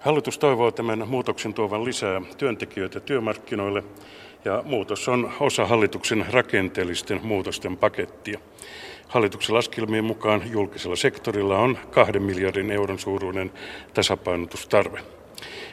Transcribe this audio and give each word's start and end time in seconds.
Hallitus 0.00 0.38
toivoo 0.38 0.70
tämän 0.70 1.08
muutoksen 1.08 1.54
tuovan 1.54 1.84
lisää 1.84 2.22
työntekijöitä 2.38 3.00
työmarkkinoille 3.00 3.84
ja 4.44 4.62
muutos 4.66 5.08
on 5.08 5.32
osa 5.40 5.66
hallituksen 5.66 6.26
rakenteellisten 6.30 7.20
muutosten 7.22 7.76
pakettia. 7.76 8.38
Hallituksen 9.08 9.54
laskelmien 9.54 10.04
mukaan 10.04 10.42
julkisella 10.50 10.96
sektorilla 10.96 11.58
on 11.58 11.78
kahden 11.90 12.22
miljardin 12.22 12.70
euron 12.70 12.98
suuruinen 12.98 13.52
tasapainotustarve. 13.94 15.00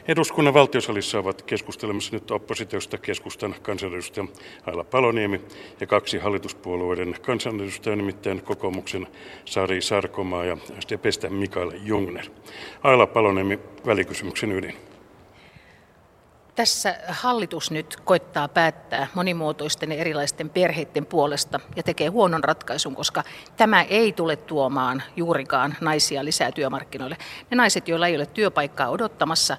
Eduskunnan 0.08 0.54
valtiosalissa 0.54 1.18
ovat 1.18 1.42
keskustelemassa 1.42 2.16
nyt 2.16 2.30
oppositiosta 2.30 2.98
keskustan 2.98 3.54
kansanedustaja 3.62 4.26
Aila 4.66 4.84
Paloniemi 4.84 5.40
ja 5.80 5.86
kaksi 5.86 6.18
hallituspuolueiden 6.18 7.16
kansanedustajaa, 7.22 7.96
nimittäin 7.96 8.42
kokoomuksen 8.42 9.06
Sari 9.44 9.82
Sarkomaa 9.82 10.44
ja 10.44 10.56
SDPstä 10.80 11.30
Mikael 11.30 11.72
Jungner. 11.84 12.26
Aila 12.82 13.06
Paloniemi, 13.06 13.58
välikysymyksen 13.86 14.52
ydin. 14.52 14.76
Tässä 16.56 16.94
hallitus 17.08 17.70
nyt 17.70 17.96
koittaa 18.04 18.48
päättää 18.48 19.06
monimuotoisten 19.14 19.92
ja 19.92 19.98
erilaisten 19.98 20.50
perheiden 20.50 21.06
puolesta 21.06 21.60
ja 21.76 21.82
tekee 21.82 22.08
huonon 22.08 22.44
ratkaisun, 22.44 22.94
koska 22.94 23.22
tämä 23.56 23.82
ei 23.82 24.12
tule 24.12 24.36
tuomaan 24.36 25.02
juurikaan 25.16 25.76
naisia 25.80 26.24
lisää 26.24 26.52
työmarkkinoille. 26.52 27.16
Ne 27.50 27.56
naiset, 27.56 27.88
joilla 27.88 28.06
ei 28.06 28.16
ole 28.16 28.26
työpaikkaa 28.26 28.88
odottamassa, 28.88 29.56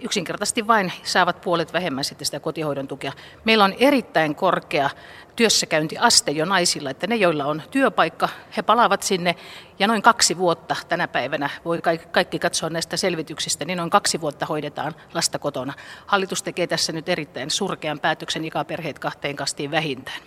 yksinkertaisesti 0.00 0.66
vain 0.66 0.92
saavat 1.02 1.40
puolet 1.40 1.72
vähemmän 1.72 2.04
sitten 2.04 2.26
sitä 2.26 2.40
kotihoidon 2.40 2.88
tukea. 2.88 3.12
Meillä 3.44 3.64
on 3.64 3.74
erittäin 3.78 4.34
korkea 4.34 4.90
työssäkäyntiaste 5.36 6.30
jo 6.30 6.44
naisilla, 6.44 6.90
että 6.90 7.06
ne, 7.06 7.16
joilla 7.16 7.44
on 7.44 7.62
työpaikka, 7.70 8.28
he 8.56 8.62
palaavat 8.62 9.02
sinne 9.02 9.36
ja 9.78 9.86
noin 9.86 10.02
kaksi 10.02 10.38
vuotta 10.38 10.76
tänä 10.88 11.08
päivänä, 11.08 11.50
voi 11.64 11.80
kaikki 12.12 12.38
katsoa 12.38 12.70
näistä 12.70 12.96
selvityksistä, 12.96 13.64
niin 13.64 13.76
noin 13.76 13.90
kaksi 13.90 14.20
vuotta 14.20 14.46
hoidetaan 14.46 14.94
lasta 15.14 15.38
kotona. 15.38 15.72
Hallitus 16.06 16.42
tekee 16.42 16.66
tässä 16.66 16.92
nyt 16.92 17.08
erittäin 17.08 17.50
surkean 17.50 18.00
päätöksen 18.00 18.44
ikäperheet 18.44 18.98
kahteen 18.98 19.36
kastiin 19.36 19.70
vähintään. 19.70 20.22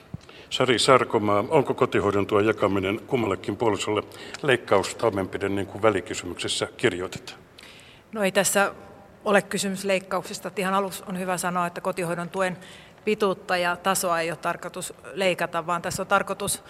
Sari 0.50 0.80
Sarkomaa, 0.80 1.46
onko 1.50 1.74
kotihoidon 1.74 2.28
tuon 2.28 2.46
jakaminen 2.46 3.00
kummallekin 3.08 3.58
puolisolle 3.58 4.04
leikkaustoimenpide 4.44 5.50
niin 5.50 5.68
kuin 5.68 5.82
välikysymyksessä 5.82 6.68
kirjoitetaan? 6.78 7.40
No 8.12 8.24
ei 8.24 8.32
tässä 8.32 8.74
ole 9.26 9.42
kysymys 9.42 9.84
leikkauksista. 9.84 10.52
Ihan 10.58 10.74
aluksi 10.74 11.04
on 11.08 11.20
hyvä 11.20 11.38
sanoa, 11.38 11.68
että 11.68 11.82
kotihoidon 11.82 12.30
tuen 12.30 12.58
pituutta 13.06 13.58
ja 13.58 13.76
tasoa 13.76 14.20
ei 14.20 14.32
ole 14.32 14.38
tarkoitus 14.38 14.94
leikata, 15.14 15.68
vaan 15.68 15.82
tässä 15.82 16.04
on 16.04 16.08
tarkoitus 16.08 16.64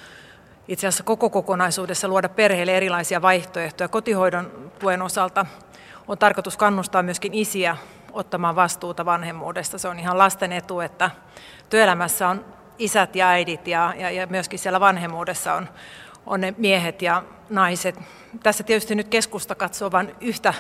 itse 0.68 0.88
asiassa 0.88 1.04
koko 1.04 1.30
kokonaisuudessa 1.30 2.08
luoda 2.08 2.30
perheille 2.30 2.78
erilaisia 2.78 3.22
vaihtoehtoja. 3.22 3.88
Kotihoidon 3.88 4.72
tuen 4.80 5.02
osalta 5.02 5.46
on 6.08 6.18
tarkoitus 6.18 6.58
kannustaa 6.58 7.04
myöskin 7.04 7.34
isiä 7.34 7.78
ottamaan 8.12 8.56
vastuuta 8.56 9.06
vanhemmuudesta. 9.06 9.78
Se 9.78 9.88
on 9.88 10.00
ihan 10.00 10.18
lasten 10.18 10.52
etu, 10.52 10.80
että 10.80 11.12
työelämässä 11.70 12.30
on 12.30 12.46
isät 12.80 13.16
ja 13.16 13.28
äidit 13.28 13.68
ja, 13.68 13.94
ja, 13.98 14.12
ja 14.12 14.28
myöskin 14.28 14.60
siellä 14.60 14.80
vanhemmuudessa 14.80 15.54
on, 15.54 15.70
on 16.26 16.42
ne 16.42 16.54
miehet 16.58 17.02
ja 17.02 17.24
naiset. 17.50 18.00
Tässä 18.44 18.64
tietysti 18.64 18.96
nyt 18.96 19.08
keskusta 19.08 19.56
katsoo 19.56 19.92
vain 19.92 20.16
yhtä, 20.22 20.54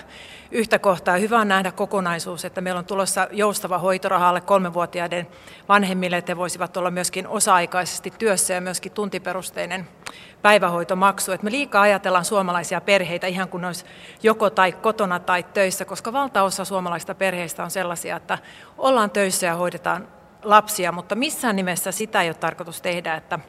yhtä 0.52 0.80
kohtaa. 0.80 1.18
Hyvä 1.18 1.40
on 1.40 1.48
nähdä 1.48 1.72
kokonaisuus, 1.72 2.46
että 2.46 2.62
meillä 2.62 2.80
on 2.80 2.86
tulossa 2.86 3.28
joustava 3.32 3.78
hoitoraha 3.78 4.30
alle 4.30 4.42
kolmenvuotiaiden 4.42 5.28
vanhemmille, 5.70 6.18
että 6.18 6.32
he 6.32 6.38
voisivat 6.38 6.78
olla 6.78 6.92
myöskin 6.92 7.28
osa-aikaisesti 7.28 8.14
työssä 8.20 8.54
ja 8.54 8.62
myöskin 8.62 8.92
tuntiperusteinen 8.92 9.88
päivähoitomaksu. 10.42 11.32
Että 11.32 11.46
me 11.46 11.52
liikaa 11.52 11.82
ajatellaan 11.82 12.26
suomalaisia 12.26 12.82
perheitä 12.82 13.28
ihan 13.28 13.50
kuin 13.50 13.66
olisi 13.66 13.86
joko 14.24 14.50
tai 14.50 14.72
kotona 14.72 15.20
tai 15.20 15.44
töissä, 15.44 15.86
koska 15.86 16.14
valtaosa 16.14 16.66
suomalaisista 16.66 17.16
perheistä 17.16 17.64
on 17.64 17.72
sellaisia, 17.72 18.16
että 18.16 18.38
ollaan 18.78 19.12
töissä 19.12 19.48
ja 19.48 19.56
hoidetaan 19.56 20.08
lapsia, 20.44 20.92
mutta 20.92 21.16
missään 21.16 21.56
nimessä 21.56 21.92
sitä 21.92 22.22
ei 22.22 22.30
ole 22.30 22.34
tarkoitus 22.34 22.82
tehdä, 22.82 23.16
että 23.16 23.40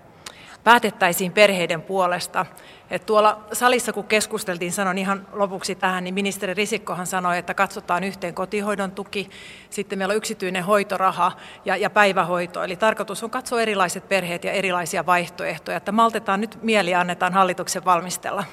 päätettäisiin 0.64 1.33
perheiden 1.33 1.83
puolesta. 1.83 2.47
Et 2.91 3.07
tuolla 3.07 3.41
salissa 3.52 3.92
kun 3.92 4.05
keskusteltiin, 4.05 4.73
sanon 4.73 4.98
ihan 4.98 5.27
lopuksi 5.33 5.75
tähän, 5.75 6.05
niin 6.05 6.14
ministeri 6.14 6.55
Risikkohan 6.55 7.07
sanoi, 7.07 7.39
että 7.39 7.55
katsotaan 7.55 8.05
yhteen 8.05 8.35
kotihoidon 8.35 8.91
tuki, 8.92 9.30
sitten 9.70 9.98
meillä 9.98 10.13
on 10.13 10.17
yksityinen 10.17 10.64
hoitoraha 10.64 11.33
ja, 11.64 11.77
ja 11.77 11.91
päivähoito. 11.91 12.63
Eli 12.63 12.77
tarkoitus 12.77 13.23
on 13.25 13.30
katsoa 13.30 13.63
erilaiset 13.63 14.08
perheet 14.08 14.45
ja 14.45 14.52
erilaisia 14.52 15.07
vaihtoehtoja, 15.07 15.77
että 15.77 15.92
maltetaan 15.92 16.41
nyt 16.41 16.58
mieli 16.63 16.91
ja 16.91 17.01
annetaan 17.01 17.33
hallituksen 17.33 17.85
valmistella. 17.85 18.45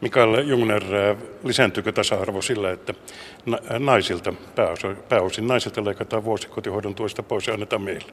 Mikael 0.00 0.34
Jungner, 0.34 0.82
lisääntyykö 1.44 1.92
tasa-arvo 1.92 2.42
sillä, 2.42 2.70
että 2.70 2.94
naisilta, 3.78 4.34
pääosin 5.08 5.46
naisilta 5.46 5.84
leikataan 5.84 6.24
vuosi 6.24 6.48
kotihoidon 6.48 6.94
tuesta 6.94 7.22
pois 7.22 7.46
ja 7.46 7.54
annetaan 7.54 7.82
meille? 7.82 8.12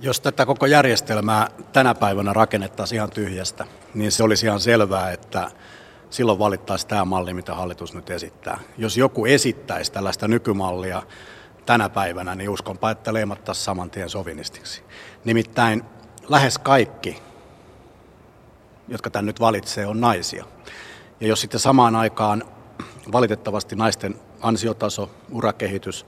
Jos 0.00 0.20
tätä 0.20 0.46
koko 0.46 0.66
järjestelmää 0.66 1.48
tänä 1.72 1.94
päivänä 1.94 2.32
rakennettaisiin 2.32 2.96
ihan 2.96 3.10
tyhjästä, 3.10 3.66
niin 3.94 4.12
se 4.12 4.22
olisi 4.22 4.46
ihan 4.46 4.60
selvää, 4.60 5.12
että 5.12 5.50
silloin 6.10 6.38
valittaisi 6.38 6.86
tämä 6.86 7.04
malli, 7.04 7.34
mitä 7.34 7.54
hallitus 7.54 7.94
nyt 7.94 8.10
esittää. 8.10 8.60
Jos 8.76 8.96
joku 8.96 9.26
esittäisi 9.26 9.92
tällaista 9.92 10.28
nykymallia 10.28 11.02
tänä 11.66 11.88
päivänä, 11.88 12.34
niin 12.34 12.50
uskonpa, 12.50 12.90
että 12.90 13.12
leimattaisiin 13.12 13.64
saman 13.64 13.90
tien 13.90 14.10
sovinistiksi. 14.10 14.82
Nimittäin 15.24 15.84
lähes 16.28 16.58
kaikki, 16.58 17.22
jotka 18.88 19.10
tämän 19.10 19.26
nyt 19.26 19.40
valitsee, 19.40 19.86
on 19.86 20.00
naisia. 20.00 20.44
Ja 21.20 21.26
jos 21.26 21.40
sitten 21.40 21.60
samaan 21.60 21.96
aikaan 21.96 22.44
valitettavasti 23.12 23.76
naisten 23.76 24.14
ansiotaso, 24.40 25.10
urakehitys 25.30 26.06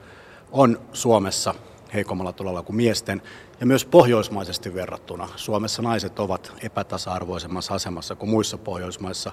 on 0.53 0.81
Suomessa 0.93 1.55
heikommalla 1.95 2.33
tulolla 2.33 2.63
kuin 2.63 2.77
miesten, 2.77 3.23
ja 3.61 3.67
myös 3.67 3.85
pohjoismaisesti 3.85 4.75
verrattuna 4.75 5.29
Suomessa 5.37 5.83
naiset 5.83 6.19
ovat 6.19 6.53
epätasa-arvoisemmassa 6.63 7.75
asemassa 7.75 8.15
kuin 8.15 8.31
muissa 8.31 8.59
Pohjoismaissa, 8.59 9.33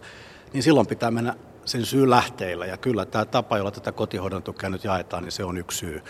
niin 0.53 0.63
silloin 0.63 0.87
pitää 0.87 1.11
mennä 1.11 1.35
sen 1.65 1.85
syy 1.85 2.09
lähteillä. 2.09 2.65
Ja 2.65 2.77
kyllä 2.77 3.05
tämä 3.05 3.25
tapa, 3.25 3.57
jolla 3.57 3.71
tätä 3.71 3.91
kotihoidon 3.91 4.43
tukea 4.43 4.69
nyt 4.69 4.83
jaetaan, 4.83 5.23
niin 5.23 5.31
se 5.31 5.43
on 5.43 5.57
yksi 5.57 5.77
syy. 5.77 6.03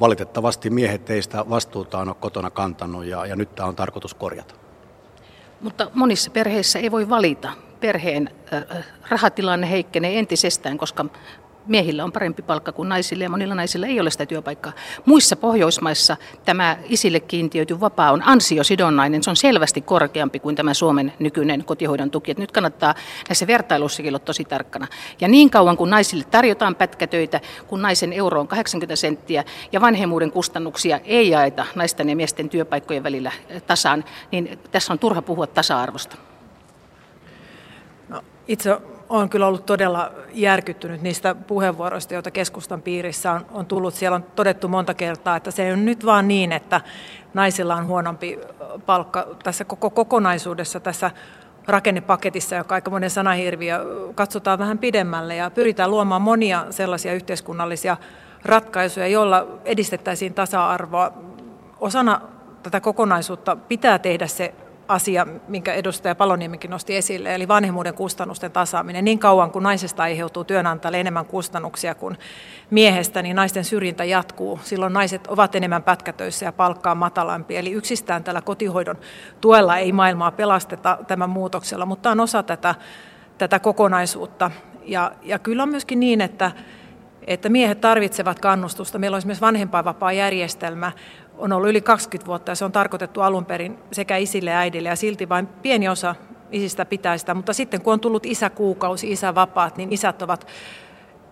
Valitettavasti 0.00 0.70
miehet 0.70 1.10
ei 1.10 1.22
sitä 1.22 1.44
vastuutaan 1.50 2.08
ole 2.08 2.16
kotona 2.20 2.50
kantanut 2.50 3.04
ja, 3.04 3.26
ja 3.26 3.36
nyt 3.36 3.54
tämä 3.54 3.68
on 3.68 3.76
tarkoitus 3.76 4.14
korjata. 4.14 4.54
Mutta 5.60 5.90
monissa 5.94 6.30
perheissä 6.30 6.78
ei 6.78 6.90
voi 6.90 7.08
valita. 7.08 7.52
Perheen 7.80 8.30
äh, 8.52 8.84
rahatilanne 9.08 9.70
heikkenee 9.70 10.18
entisestään, 10.18 10.78
koska 10.78 11.04
miehillä 11.66 12.04
on 12.04 12.12
parempi 12.12 12.42
palkka 12.42 12.72
kuin 12.72 12.88
naisille 12.88 13.24
ja 13.24 13.30
monilla 13.30 13.54
naisilla 13.54 13.86
ei 13.86 14.00
ole 14.00 14.10
sitä 14.10 14.26
työpaikkaa. 14.26 14.72
Muissa 15.04 15.36
Pohjoismaissa 15.36 16.16
tämä 16.44 16.76
isille 16.84 17.20
kiintiöity 17.20 17.80
vapaa 17.80 18.12
on 18.12 18.22
ansiosidonnainen, 18.22 19.22
se 19.22 19.30
on 19.30 19.36
selvästi 19.36 19.80
korkeampi 19.80 20.40
kuin 20.40 20.56
tämä 20.56 20.74
Suomen 20.74 21.12
nykyinen 21.18 21.64
kotihoidon 21.64 22.10
tuki. 22.10 22.30
Että 22.30 22.42
nyt 22.42 22.52
kannattaa 22.52 22.94
näissä 23.28 23.46
vertailuissakin 23.46 24.10
olla 24.10 24.18
tosi 24.18 24.44
tarkkana. 24.44 24.86
Ja 25.20 25.28
niin 25.28 25.50
kauan 25.50 25.76
kuin 25.76 25.90
naisille 25.90 26.24
tarjotaan 26.24 26.74
pätkätöitä, 26.74 27.40
kun 27.66 27.82
naisen 27.82 28.12
euro 28.12 28.40
on 28.40 28.48
80 28.48 28.96
senttiä 28.96 29.44
ja 29.72 29.80
vanhemmuuden 29.80 30.30
kustannuksia 30.30 31.00
ei 31.04 31.30
jaeta 31.30 31.66
naisten 31.74 32.08
ja 32.08 32.16
miesten 32.16 32.48
työpaikkojen 32.48 33.02
välillä 33.02 33.32
tasaan, 33.66 34.04
niin 34.32 34.58
tässä 34.70 34.92
on 34.92 34.98
turha 34.98 35.22
puhua 35.22 35.46
tasa-arvosta. 35.46 36.16
No, 38.08 38.22
itse 38.48 38.76
olen 39.10 39.28
kyllä 39.28 39.46
ollut 39.46 39.66
todella 39.66 40.12
järkyttynyt 40.32 41.02
niistä 41.02 41.34
puheenvuoroista, 41.34 42.14
joita 42.14 42.30
keskustan 42.30 42.82
piirissä 42.82 43.32
on, 43.32 43.46
on 43.50 43.66
tullut. 43.66 43.94
Siellä 43.94 44.14
on 44.14 44.24
todettu 44.36 44.68
monta 44.68 44.94
kertaa, 44.94 45.36
että 45.36 45.50
se 45.50 45.72
on 45.72 45.84
nyt 45.84 46.06
vaan 46.06 46.28
niin, 46.28 46.52
että 46.52 46.80
naisilla 47.34 47.76
on 47.76 47.86
huonompi 47.86 48.38
palkka 48.86 49.26
tässä 49.42 49.64
koko 49.64 49.90
kokonaisuudessa, 49.90 50.80
tässä 50.80 51.10
rakennepaketissa, 51.66 52.56
joka 52.56 52.74
aika 52.74 52.90
monen 52.90 53.10
sanahirviö, 53.10 53.86
katsotaan 54.14 54.58
vähän 54.58 54.78
pidemmälle 54.78 55.36
ja 55.36 55.50
pyritään 55.50 55.90
luomaan 55.90 56.22
monia 56.22 56.66
sellaisia 56.70 57.14
yhteiskunnallisia 57.14 57.96
ratkaisuja, 58.44 59.06
joilla 59.06 59.46
edistettäisiin 59.64 60.34
tasa-arvoa. 60.34 61.12
Osana 61.80 62.20
tätä 62.62 62.80
kokonaisuutta 62.80 63.56
pitää 63.56 63.98
tehdä 63.98 64.26
se 64.26 64.54
asia, 64.90 65.26
minkä 65.48 65.74
edustaja 65.74 66.14
Paloniemikin 66.14 66.70
nosti 66.70 66.96
esille, 66.96 67.34
eli 67.34 67.48
vanhemmuuden 67.48 67.94
kustannusten 67.94 68.52
tasaaminen. 68.52 69.04
Niin 69.04 69.18
kauan 69.18 69.50
kuin 69.50 69.62
naisesta 69.62 70.02
aiheutuu 70.02 70.44
työnantajalle 70.44 71.00
enemmän 71.00 71.26
kustannuksia 71.26 71.94
kuin 71.94 72.18
miehestä, 72.70 73.22
niin 73.22 73.36
naisten 73.36 73.64
syrjintä 73.64 74.04
jatkuu. 74.04 74.60
Silloin 74.62 74.92
naiset 74.92 75.26
ovat 75.26 75.54
enemmän 75.54 75.82
pätkätöissä 75.82 76.46
ja 76.46 76.52
palkkaa 76.52 76.94
matalampi. 76.94 77.56
Eli 77.56 77.72
yksistään 77.72 78.24
tällä 78.24 78.40
kotihoidon 78.40 78.98
tuella 79.40 79.76
ei 79.76 79.92
maailmaa 79.92 80.30
pelasteta 80.30 80.98
tämän 81.06 81.30
muutoksella, 81.30 81.86
mutta 81.86 82.10
on 82.10 82.20
osa 82.20 82.42
tätä, 82.42 82.74
tätä 83.38 83.58
kokonaisuutta. 83.58 84.50
Ja, 84.84 85.12
ja 85.22 85.38
kyllä 85.38 85.62
on 85.62 85.68
myöskin 85.68 86.00
niin, 86.00 86.20
että 86.20 86.50
että 87.26 87.48
miehet 87.48 87.80
tarvitsevat 87.80 88.38
kannustusta. 88.38 88.98
Meillä 88.98 89.14
on 89.14 89.18
esimerkiksi 89.18 89.40
vanhempainvapaa-järjestelmä, 89.40 90.92
on 91.40 91.52
ollut 91.52 91.70
yli 91.70 91.80
20 91.80 92.26
vuotta 92.26 92.50
ja 92.50 92.54
se 92.54 92.64
on 92.64 92.72
tarkoitettu 92.72 93.20
alun 93.20 93.44
perin 93.44 93.78
sekä 93.92 94.16
isille 94.16 94.50
ja 94.50 94.58
äidille 94.58 94.88
ja 94.88 94.96
silti 94.96 95.28
vain 95.28 95.46
pieni 95.46 95.88
osa 95.88 96.14
isistä 96.52 96.84
pitää 96.84 97.18
sitä, 97.18 97.34
mutta 97.34 97.52
sitten 97.52 97.82
kun 97.82 97.92
on 97.92 98.00
tullut 98.00 98.26
isäkuukausi, 98.26 99.12
isävapaat, 99.12 99.76
niin 99.76 99.92
isät 99.92 100.22
ovat 100.22 100.46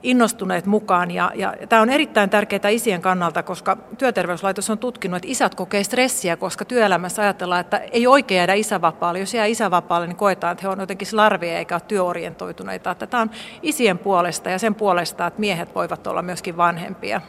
innostuneet 0.02 0.66
mukaan. 0.66 1.10
Ja, 1.10 1.32
ja 1.34 1.54
tämä 1.68 1.82
on 1.82 1.90
erittäin 1.90 2.30
tärkeää 2.30 2.68
isien 2.68 3.02
kannalta, 3.02 3.42
koska 3.42 3.76
työterveyslaitos 3.98 4.70
on 4.70 4.78
tutkinut, 4.78 5.16
että 5.16 5.28
isät 5.28 5.54
kokee 5.54 5.84
stressiä, 5.84 6.36
koska 6.36 6.64
työelämässä 6.64 7.22
ajatellaan, 7.22 7.60
että 7.60 7.78
ei 7.78 8.06
oikein 8.06 8.36
jäädä 8.36 8.54
isävapaalle. 8.54 9.18
Jos 9.18 9.34
jää 9.34 9.46
isävapaalle, 9.46 10.06
niin 10.06 10.16
koetaan, 10.16 10.52
että 10.52 10.62
he 10.62 10.68
on 10.68 10.80
jotenkin 10.80 11.08
larvia 11.12 11.58
eikä 11.58 11.74
ole 11.74 11.82
työorientoituneita. 11.88 12.90
Että 12.90 13.06
tämä 13.06 13.20
on 13.20 13.30
isien 13.62 13.98
puolesta 13.98 14.50
ja 14.50 14.58
sen 14.58 14.74
puolesta, 14.74 15.26
että 15.26 15.40
miehet 15.40 15.74
voivat 15.74 16.06
olla 16.06 16.22
myöskin 16.22 16.56
vanhempia. 16.56 17.20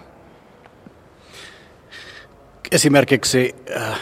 Esimerkiksi 2.71 3.56
äh, 3.77 4.00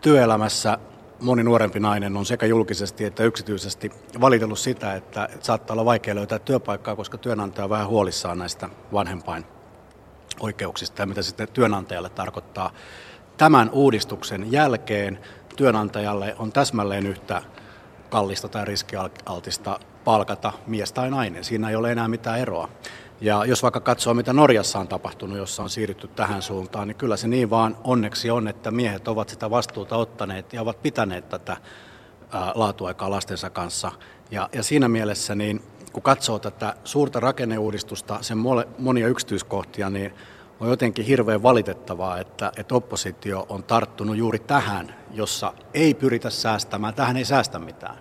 työelämässä 0.00 0.78
moni 1.20 1.42
nuorempi 1.42 1.80
nainen 1.80 2.16
on 2.16 2.26
sekä 2.26 2.46
julkisesti 2.46 3.04
että 3.04 3.24
yksityisesti 3.24 3.90
valitellut 4.20 4.58
sitä, 4.58 4.94
että 4.94 5.28
saattaa 5.40 5.74
olla 5.74 5.84
vaikea 5.84 6.14
löytää 6.14 6.38
työpaikkaa, 6.38 6.96
koska 6.96 7.18
työnantaja 7.18 7.64
on 7.64 7.70
vähän 7.70 7.88
huolissaan 7.88 8.38
näistä 8.38 8.68
vanhempain 8.92 9.44
oikeuksista 10.40 11.02
ja 11.02 11.06
mitä 11.06 11.22
sitten 11.22 11.48
työnantajalle 11.48 12.08
tarkoittaa. 12.08 12.72
Tämän 13.36 13.70
uudistuksen 13.70 14.52
jälkeen 14.52 15.18
työnantajalle 15.56 16.36
on 16.38 16.52
täsmälleen 16.52 17.06
yhtä 17.06 17.42
kallista 18.10 18.48
tai 18.48 18.64
riskialtista 18.64 19.80
palkata 20.06 20.52
mies 20.66 20.92
tai 20.92 21.10
nainen. 21.10 21.44
Siinä 21.44 21.70
ei 21.70 21.76
ole 21.76 21.92
enää 21.92 22.08
mitään 22.08 22.38
eroa. 22.38 22.68
Ja 23.20 23.44
jos 23.44 23.62
vaikka 23.62 23.80
katsoo, 23.80 24.14
mitä 24.14 24.32
Norjassa 24.32 24.78
on 24.78 24.88
tapahtunut, 24.88 25.38
jossa 25.38 25.62
on 25.62 25.70
siirrytty 25.70 26.08
tähän 26.08 26.42
suuntaan, 26.42 26.88
niin 26.88 26.96
kyllä 26.96 27.16
se 27.16 27.28
niin 27.28 27.50
vaan 27.50 27.76
onneksi 27.84 28.30
on, 28.30 28.48
että 28.48 28.70
miehet 28.70 29.08
ovat 29.08 29.28
sitä 29.28 29.50
vastuuta 29.50 29.96
ottaneet 29.96 30.52
ja 30.52 30.62
ovat 30.62 30.82
pitäneet 30.82 31.28
tätä 31.28 31.56
laatuaikaa 32.54 33.10
lastensa 33.10 33.50
kanssa. 33.50 33.92
Ja, 34.30 34.48
ja 34.52 34.62
siinä 34.62 34.88
mielessä, 34.88 35.34
niin 35.34 35.62
kun 35.92 36.02
katsoo 36.02 36.38
tätä 36.38 36.74
suurta 36.84 37.20
rakenneuudistusta, 37.20 38.18
sen 38.20 38.38
monia 38.78 39.08
yksityiskohtia, 39.08 39.90
niin 39.90 40.14
on 40.60 40.68
jotenkin 40.68 41.04
hirveän 41.04 41.42
valitettavaa, 41.42 42.18
että, 42.18 42.52
että 42.56 42.74
oppositio 42.74 43.46
on 43.48 43.62
tarttunut 43.62 44.16
juuri 44.16 44.38
tähän, 44.38 44.94
jossa 45.10 45.52
ei 45.74 45.94
pyritä 45.94 46.30
säästämään. 46.30 46.94
Tähän 46.94 47.16
ei 47.16 47.24
säästä 47.24 47.58
mitään, 47.58 47.98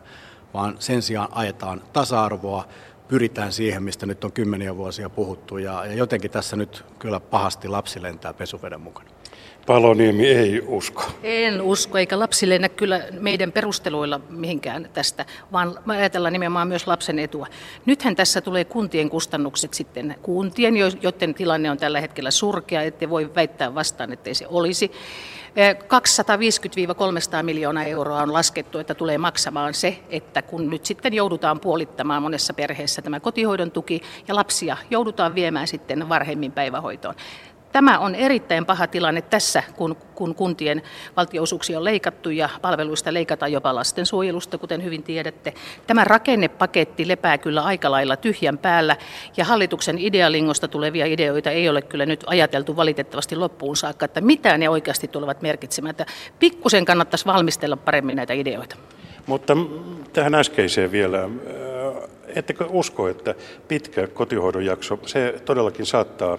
vaan 0.55 0.75
sen 0.79 1.01
sijaan 1.01 1.29
ajetaan 1.31 1.81
tasa-arvoa, 1.93 2.67
pyritään 3.07 3.51
siihen, 3.51 3.83
mistä 3.83 4.05
nyt 4.05 4.23
on 4.23 4.31
kymmeniä 4.31 4.77
vuosia 4.77 5.09
puhuttu. 5.09 5.57
Ja, 5.57 5.85
ja 5.85 5.93
jotenkin 5.93 6.31
tässä 6.31 6.55
nyt 6.55 6.85
kyllä 6.99 7.19
pahasti 7.19 7.67
lapsi 7.67 8.01
lentää 8.01 8.33
pesuveden 8.33 8.81
mukana. 8.81 9.09
Paloniemi 9.65 10.27
ei 10.27 10.61
usko. 10.67 11.03
En 11.23 11.61
usko, 11.61 11.97
eikä 11.97 12.19
lapsi 12.19 12.49
lennä 12.49 12.69
kyllä 12.69 13.01
meidän 13.19 13.51
perusteluilla 13.51 14.21
mihinkään 14.29 14.89
tästä, 14.93 15.25
vaan 15.51 15.79
ajatellaan 15.87 16.33
nimenomaan 16.33 16.67
myös 16.67 16.87
lapsen 16.87 17.19
etua. 17.19 17.47
Nythän 17.85 18.15
tässä 18.15 18.41
tulee 18.41 18.65
kuntien 18.65 19.09
kustannukset 19.09 19.73
sitten 19.73 20.15
kuntien, 20.21 20.73
joiden 20.77 21.33
tilanne 21.33 21.71
on 21.71 21.77
tällä 21.77 22.01
hetkellä 22.01 22.31
surkea, 22.31 22.81
ettei 22.81 23.09
voi 23.09 23.35
väittää 23.35 23.75
vastaan, 23.75 24.13
ettei 24.13 24.35
se 24.35 24.47
olisi. 24.47 24.91
250-300 25.55 27.43
miljoonaa 27.43 27.83
euroa 27.83 28.21
on 28.21 28.33
laskettu, 28.33 28.79
että 28.79 28.95
tulee 28.95 29.17
maksamaan 29.17 29.73
se, 29.73 29.99
että 30.09 30.41
kun 30.41 30.69
nyt 30.69 30.85
sitten 30.85 31.13
joudutaan 31.13 31.59
puolittamaan 31.59 32.21
monessa 32.21 32.53
perheessä 32.53 33.01
tämä 33.01 33.19
kotihoidon 33.19 33.71
tuki 33.71 34.01
ja 34.27 34.35
lapsia 34.35 34.77
joudutaan 34.89 35.35
viemään 35.35 35.67
sitten 35.67 36.09
varhemmin 36.09 36.51
päivähoitoon. 36.51 37.15
Tämä 37.75 37.99
on 37.99 38.15
erittäin 38.15 38.65
paha 38.65 38.87
tilanne 38.87 39.21
tässä, 39.21 39.63
kun, 39.75 39.95
kun 40.15 40.35
kuntien 40.35 40.81
valtionosuuksia 41.17 41.77
on 41.77 41.83
leikattu 41.83 42.29
ja 42.29 42.49
palveluista 42.61 43.13
leikataan 43.13 43.51
jopa 43.51 43.75
lastensuojelusta, 43.75 44.57
kuten 44.57 44.83
hyvin 44.83 45.03
tiedätte. 45.03 45.53
Tämä 45.87 46.03
rakennepaketti 46.03 47.07
lepää 47.07 47.37
kyllä 47.37 47.63
aika 47.63 47.91
lailla 47.91 48.17
tyhjän 48.17 48.57
päällä 48.57 48.97
ja 49.37 49.45
hallituksen 49.45 49.97
idealingosta 49.97 50.67
tulevia 50.67 51.05
ideoita 51.05 51.51
ei 51.51 51.69
ole 51.69 51.81
kyllä 51.81 52.05
nyt 52.05 52.23
ajateltu 52.27 52.75
valitettavasti 52.75 53.35
loppuun 53.35 53.75
saakka, 53.75 54.05
että 54.05 54.21
mitä 54.21 54.57
ne 54.57 54.69
oikeasti 54.69 55.07
tulevat 55.07 55.41
merkitsemään. 55.41 55.89
Että 55.89 56.05
pikkusen 56.39 56.85
kannattaisi 56.85 57.25
valmistella 57.25 57.77
paremmin 57.77 58.15
näitä 58.15 58.33
ideoita. 58.33 58.75
Mutta 59.25 59.57
tähän 60.13 60.35
äskeiseen 60.35 60.91
vielä, 60.91 61.29
ettekö 62.27 62.65
usko, 62.69 63.07
että 63.07 63.35
pitkä 63.67 64.07
kotihoidon 64.07 64.65
jakso, 64.65 64.99
se 65.05 65.41
todellakin 65.45 65.85
saattaa 65.85 66.37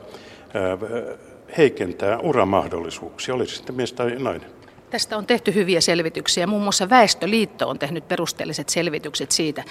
heikentää 1.58 2.18
uramahdollisuuksia, 2.18 3.34
olisi 3.34 3.56
sitten 3.56 3.76
mies 3.76 3.92
tai 3.92 4.16
nainen. 4.18 4.55
Tästä 4.90 5.16
on 5.16 5.26
tehty 5.26 5.54
hyviä 5.54 5.80
selvityksiä. 5.80 6.46
Muun 6.46 6.62
muassa 6.62 6.90
Väestöliitto 6.90 7.68
on 7.68 7.78
tehnyt 7.78 8.08
perusteelliset 8.08 8.68
selvitykset 8.68 9.30
siitä. 9.30 9.64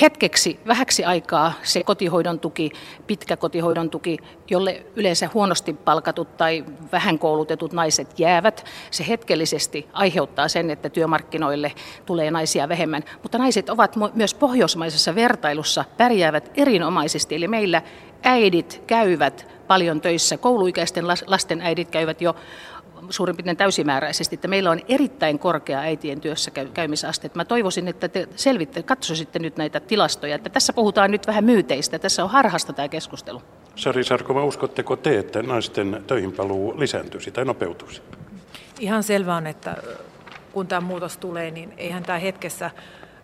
Hetkeksi, 0.00 0.60
vähäksi 0.66 1.04
aikaa 1.04 1.52
se 1.62 1.82
kotihoidon 1.82 2.40
tuki, 2.40 2.70
pitkä 3.06 3.36
kotihoidon 3.36 3.90
tuki, 3.90 4.18
jolle 4.50 4.86
yleensä 4.96 5.30
huonosti 5.34 5.72
palkatut 5.72 6.36
tai 6.36 6.64
vähän 6.92 7.18
koulutetut 7.18 7.72
naiset 7.72 8.18
jäävät, 8.18 8.64
se 8.90 9.04
hetkellisesti 9.08 9.86
aiheuttaa 9.92 10.48
sen, 10.48 10.70
että 10.70 10.88
työmarkkinoille 10.88 11.72
tulee 12.06 12.30
naisia 12.30 12.68
vähemmän. 12.68 13.04
Mutta 13.22 13.38
naiset 13.38 13.70
ovat 13.70 13.96
myös 14.14 14.34
pohjoismaisessa 14.34 15.14
vertailussa 15.14 15.84
pärjäävät 15.96 16.50
erinomaisesti. 16.54 17.34
Eli 17.34 17.48
meillä 17.48 17.82
äidit 18.22 18.82
käyvät 18.86 19.46
paljon 19.66 20.00
töissä. 20.00 20.36
Kouluikäisten 20.36 21.08
lasten 21.08 21.60
äidit 21.60 21.90
käyvät 21.90 22.20
jo 22.20 22.34
suurin 23.10 23.36
piirtein 23.36 23.56
täysimääräisesti, 23.56 24.34
että 24.34 24.48
meillä 24.48 24.70
on 24.70 24.80
erittäin 24.88 25.38
korkea 25.38 25.78
äitien 25.78 26.20
työssä 26.20 26.50
käymisaste. 26.74 27.30
Mä 27.34 27.44
toivoisin, 27.44 27.88
että 27.88 28.08
te 28.08 28.28
selvitte, 28.36 28.82
katsoisitte 28.82 29.38
nyt 29.38 29.56
näitä 29.56 29.80
tilastoja, 29.80 30.34
että 30.34 30.50
tässä 30.50 30.72
puhutaan 30.72 31.10
nyt 31.10 31.26
vähän 31.26 31.44
myyteistä, 31.44 31.98
tässä 31.98 32.24
on 32.24 32.30
harhasta 32.30 32.72
tämä 32.72 32.88
keskustelu. 32.88 33.42
Sari 33.76 34.04
Sarkova, 34.04 34.44
uskotteko 34.44 34.96
te, 34.96 35.18
että 35.18 35.42
naisten 35.42 36.04
töihin 36.06 36.32
paluu 36.32 36.80
lisääntyisi 36.80 37.30
tai 37.30 37.44
nopeutuisi? 37.44 38.02
Ihan 38.80 39.02
selvä 39.02 39.36
on, 39.36 39.46
että 39.46 39.76
kun 40.52 40.66
tämä 40.66 40.80
muutos 40.80 41.16
tulee, 41.16 41.50
niin 41.50 41.74
eihän 41.76 42.02
tämä 42.02 42.18
hetkessä 42.18 42.70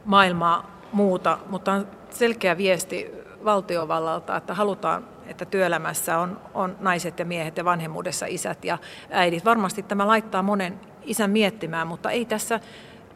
maailmaa 0.05 0.81
muuta, 0.93 1.39
mutta 1.49 1.73
on 1.73 1.87
selkeä 2.11 2.59
viesti 2.59 3.11
valtiovallalta, 3.45 4.37
että 4.37 4.55
halutaan 4.55 5.16
että 5.29 5.45
työelämässä 5.45 6.19
on, 6.19 6.41
on 6.55 6.77
naiset 6.81 7.19
ja 7.19 7.25
miehet 7.25 7.57
ja 7.57 7.65
vanhemmuudessa 7.65 8.27
isät 8.27 8.65
ja 8.65 8.79
äidit. 9.11 9.45
Varmasti 9.45 9.83
tämä 9.83 10.07
laittaa 10.07 10.43
monen 10.43 10.81
isän 11.03 11.31
miettimään, 11.31 11.87
mutta 11.87 12.11
ei 12.11 12.25
tässä 12.25 12.61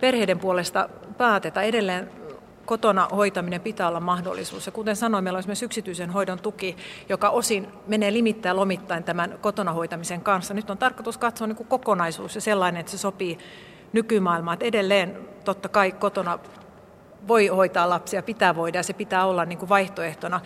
perheiden 0.00 0.38
puolesta 0.38 0.88
päätetä. 1.18 1.62
Edelleen 1.62 2.10
kotona 2.64 3.08
hoitaminen 3.16 3.60
pitää 3.60 3.88
olla 3.88 4.00
mahdollisuus. 4.00 4.66
Ja 4.66 4.72
kuten 4.72 4.96
sanoin, 4.96 5.24
meillä 5.24 5.36
on 5.36 5.40
esimerkiksi 5.40 5.64
yksityisen 5.64 6.10
hoidon 6.10 6.38
tuki, 6.38 6.76
joka 7.08 7.30
osin 7.30 7.68
menee 7.86 8.12
limittäin 8.12 8.56
lomittain 8.56 9.04
tämän 9.04 9.38
kotona 9.40 9.72
hoitamisen 9.72 10.20
kanssa. 10.20 10.54
Nyt 10.54 10.70
on 10.70 10.78
tarkoitus 10.78 11.18
katsoa 11.18 11.46
niin 11.46 11.56
kuin 11.56 11.66
kokonaisuus 11.66 12.34
ja 12.34 12.40
sellainen, 12.40 12.80
että 12.80 12.92
se 12.92 12.98
sopii 12.98 13.38
nykymaailmaan. 13.92 14.54
Että 14.54 14.64
edelleen 14.64 15.28
totta 15.44 15.68
kai 15.68 15.92
kotona 15.92 16.38
voi 17.28 17.46
hoitaa 17.46 17.88
lapsia, 17.88 18.22
pitää 18.22 18.56
voida 18.56 18.78
ja 18.78 18.82
se 18.82 18.92
pitää 18.92 19.26
olla 19.26 19.44
niin 19.44 19.58
kuin 19.58 19.68
vaihtoehtona. 19.68 20.40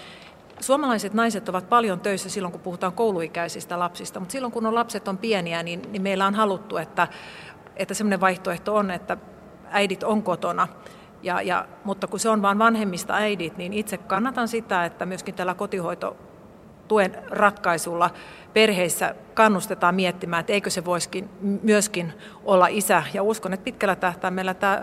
Suomalaiset 0.60 1.14
naiset 1.14 1.48
ovat 1.48 1.68
paljon 1.68 2.00
töissä 2.00 2.28
silloin, 2.28 2.52
kun 2.52 2.60
puhutaan 2.60 2.92
kouluikäisistä 2.92 3.78
lapsista, 3.78 4.20
mutta 4.20 4.32
silloin, 4.32 4.52
kun 4.52 4.66
on 4.66 4.74
lapset 4.74 5.08
on 5.08 5.18
pieniä, 5.18 5.62
niin, 5.62 5.82
niin 5.92 6.02
meillä 6.02 6.26
on 6.26 6.34
haluttu, 6.34 6.76
että, 6.76 7.08
että 7.76 7.94
sellainen 7.94 8.20
vaihtoehto 8.20 8.74
on, 8.74 8.90
että 8.90 9.16
äidit 9.70 10.02
on 10.02 10.22
kotona. 10.22 10.68
Ja, 11.22 11.42
ja, 11.42 11.68
mutta 11.84 12.06
kun 12.06 12.20
se 12.20 12.28
on 12.28 12.42
vain 12.42 12.58
vanhemmista 12.58 13.14
äidit, 13.14 13.56
niin 13.56 13.72
itse 13.72 13.96
kannatan 13.96 14.48
sitä, 14.48 14.84
että 14.84 15.06
myöskin 15.06 15.34
tällä 15.34 15.54
kotihoito 15.54 16.16
tuen 16.88 17.18
ratkaisulla 17.30 18.10
perheissä 18.52 19.14
kannustetaan 19.34 19.94
miettimään, 19.94 20.40
että 20.40 20.52
eikö 20.52 20.70
se 20.70 20.84
voisikin 20.84 21.30
myöskin 21.62 22.12
olla 22.44 22.66
isä. 22.66 23.02
Ja 23.14 23.22
uskon, 23.22 23.52
että 23.52 23.64
pitkällä 23.64 23.96
tähtäimellä 23.96 24.54
tämä 24.54 24.82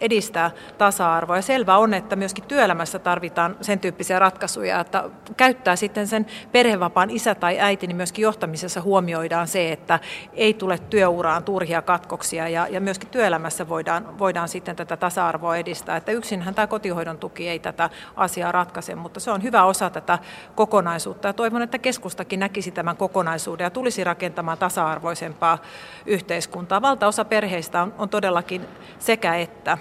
edistää 0.00 0.50
tasa-arvoa. 0.78 1.36
Ja 1.36 1.42
selvä 1.42 1.76
on, 1.76 1.94
että 1.94 2.16
myöskin 2.16 2.44
työelämässä 2.44 2.98
tarvitaan 2.98 3.56
sen 3.60 3.78
tyyppisiä 3.78 4.18
ratkaisuja, 4.18 4.80
että 4.80 5.04
käyttää 5.36 5.76
sitten 5.76 6.06
sen 6.06 6.26
perhevapaan 6.52 7.10
isä 7.10 7.34
tai 7.34 7.60
äiti, 7.60 7.86
niin 7.86 7.96
myöskin 7.96 8.22
johtamisessa 8.22 8.80
huomioidaan 8.80 9.48
se, 9.48 9.72
että 9.72 10.00
ei 10.32 10.54
tule 10.54 10.78
työuraan 10.78 11.44
turhia 11.44 11.82
katkoksia 11.82 12.48
ja, 12.48 12.68
ja 12.70 12.80
myöskin 12.80 13.08
työelämässä 13.08 13.68
voidaan, 13.68 14.18
voidaan 14.18 14.48
sitten 14.48 14.76
tätä 14.76 14.96
tasa-arvoa 14.96 15.56
edistää. 15.56 15.96
Että 15.96 16.12
yksinhän 16.12 16.54
tämä 16.54 16.66
kotihoidon 16.66 17.18
tuki 17.18 17.48
ei 17.48 17.58
tätä 17.58 17.90
asiaa 18.16 18.52
ratkaise, 18.52 18.94
mutta 18.94 19.20
se 19.20 19.30
on 19.30 19.42
hyvä 19.42 19.64
osa 19.64 19.90
tätä 19.90 20.18
kokonaisuutta 20.54 21.28
ja 21.28 21.32
toivon, 21.32 21.62
että 21.62 21.78
keskustakin 21.78 22.40
näkisi 22.40 22.70
tämän 22.70 22.96
kokonaisuuden 22.96 23.64
ja 23.64 23.70
tulisi 23.70 24.04
rakentamaan 24.04 24.58
tasa-arvoisempaa 24.58 25.58
yhteiskuntaa. 26.06 26.82
Valtaosa 26.82 27.24
perheistä 27.24 27.82
on, 27.82 27.94
on 27.98 28.08
todellakin 28.08 28.66
sekä 28.98 29.34
että. 29.34 29.78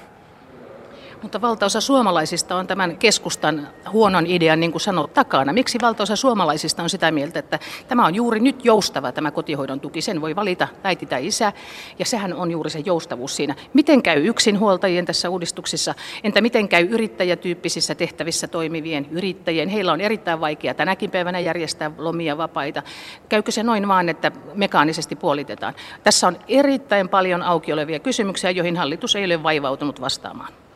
Mutta 1.21 1.41
valtaosa 1.41 1.81
suomalaisista 1.81 2.55
on 2.55 2.67
tämän 2.67 2.97
keskustan 2.97 3.67
huonon 3.91 4.27
idean, 4.27 4.59
niin 4.59 4.71
kuin 4.71 4.81
sanot, 4.81 5.13
takana. 5.13 5.53
Miksi 5.53 5.77
valtaosa 5.81 6.15
suomalaisista 6.15 6.83
on 6.83 6.89
sitä 6.89 7.11
mieltä, 7.11 7.39
että 7.39 7.59
tämä 7.87 8.05
on 8.05 8.15
juuri 8.15 8.39
nyt 8.39 8.65
joustava 8.65 9.11
tämä 9.11 9.31
kotihoidon 9.31 9.79
tuki? 9.79 10.01
Sen 10.01 10.21
voi 10.21 10.35
valita 10.35 10.67
äiti 10.83 11.05
tai 11.05 11.27
isä, 11.27 11.53
ja 11.99 12.05
sehän 12.05 12.33
on 12.33 12.51
juuri 12.51 12.69
se 12.69 12.79
joustavuus 12.79 13.35
siinä. 13.35 13.55
Miten 13.73 14.03
käy 14.03 14.27
yksinhuoltajien 14.27 15.05
tässä 15.05 15.29
uudistuksessa? 15.29 15.95
Entä 16.23 16.41
miten 16.41 16.69
käy 16.69 16.87
yrittäjätyyppisissä 16.89 17.95
tehtävissä 17.95 18.47
toimivien 18.47 19.07
yrittäjien? 19.11 19.69
Heillä 19.69 19.91
on 19.91 20.01
erittäin 20.01 20.39
vaikea 20.39 20.73
tänäkin 20.73 21.11
päivänä 21.11 21.39
järjestää 21.39 21.91
lomia 21.97 22.37
vapaita. 22.37 22.83
Käykö 23.29 23.51
se 23.51 23.63
noin 23.63 23.87
vaan, 23.87 24.09
että 24.09 24.31
mekaanisesti 24.53 25.15
puolitetaan? 25.15 25.73
Tässä 26.03 26.27
on 26.27 26.37
erittäin 26.47 27.09
paljon 27.09 27.43
auki 27.43 27.73
olevia 27.73 27.99
kysymyksiä, 27.99 28.51
joihin 28.51 28.77
hallitus 28.77 29.15
ei 29.15 29.25
ole 29.25 29.43
vaivautunut 29.43 30.01
vastaamaan. 30.01 30.66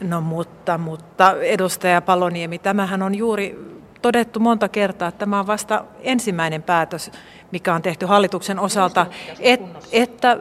No 0.00 0.20
mutta, 0.20 0.78
mutta 0.78 1.34
edustaja 1.40 2.00
Paloniemi, 2.00 2.58
tämähän 2.58 3.02
on 3.02 3.14
juuri 3.14 3.58
todettu 4.02 4.40
monta 4.40 4.68
kertaa, 4.68 5.08
että 5.08 5.18
tämä 5.18 5.40
on 5.40 5.46
vasta 5.46 5.84
ensimmäinen 6.00 6.62
päätös, 6.62 7.10
mikä 7.50 7.74
on 7.74 7.82
tehty 7.82 8.06
hallituksen 8.06 8.58
osalta, 8.58 9.06
et, 9.40 9.60
että 9.92 10.38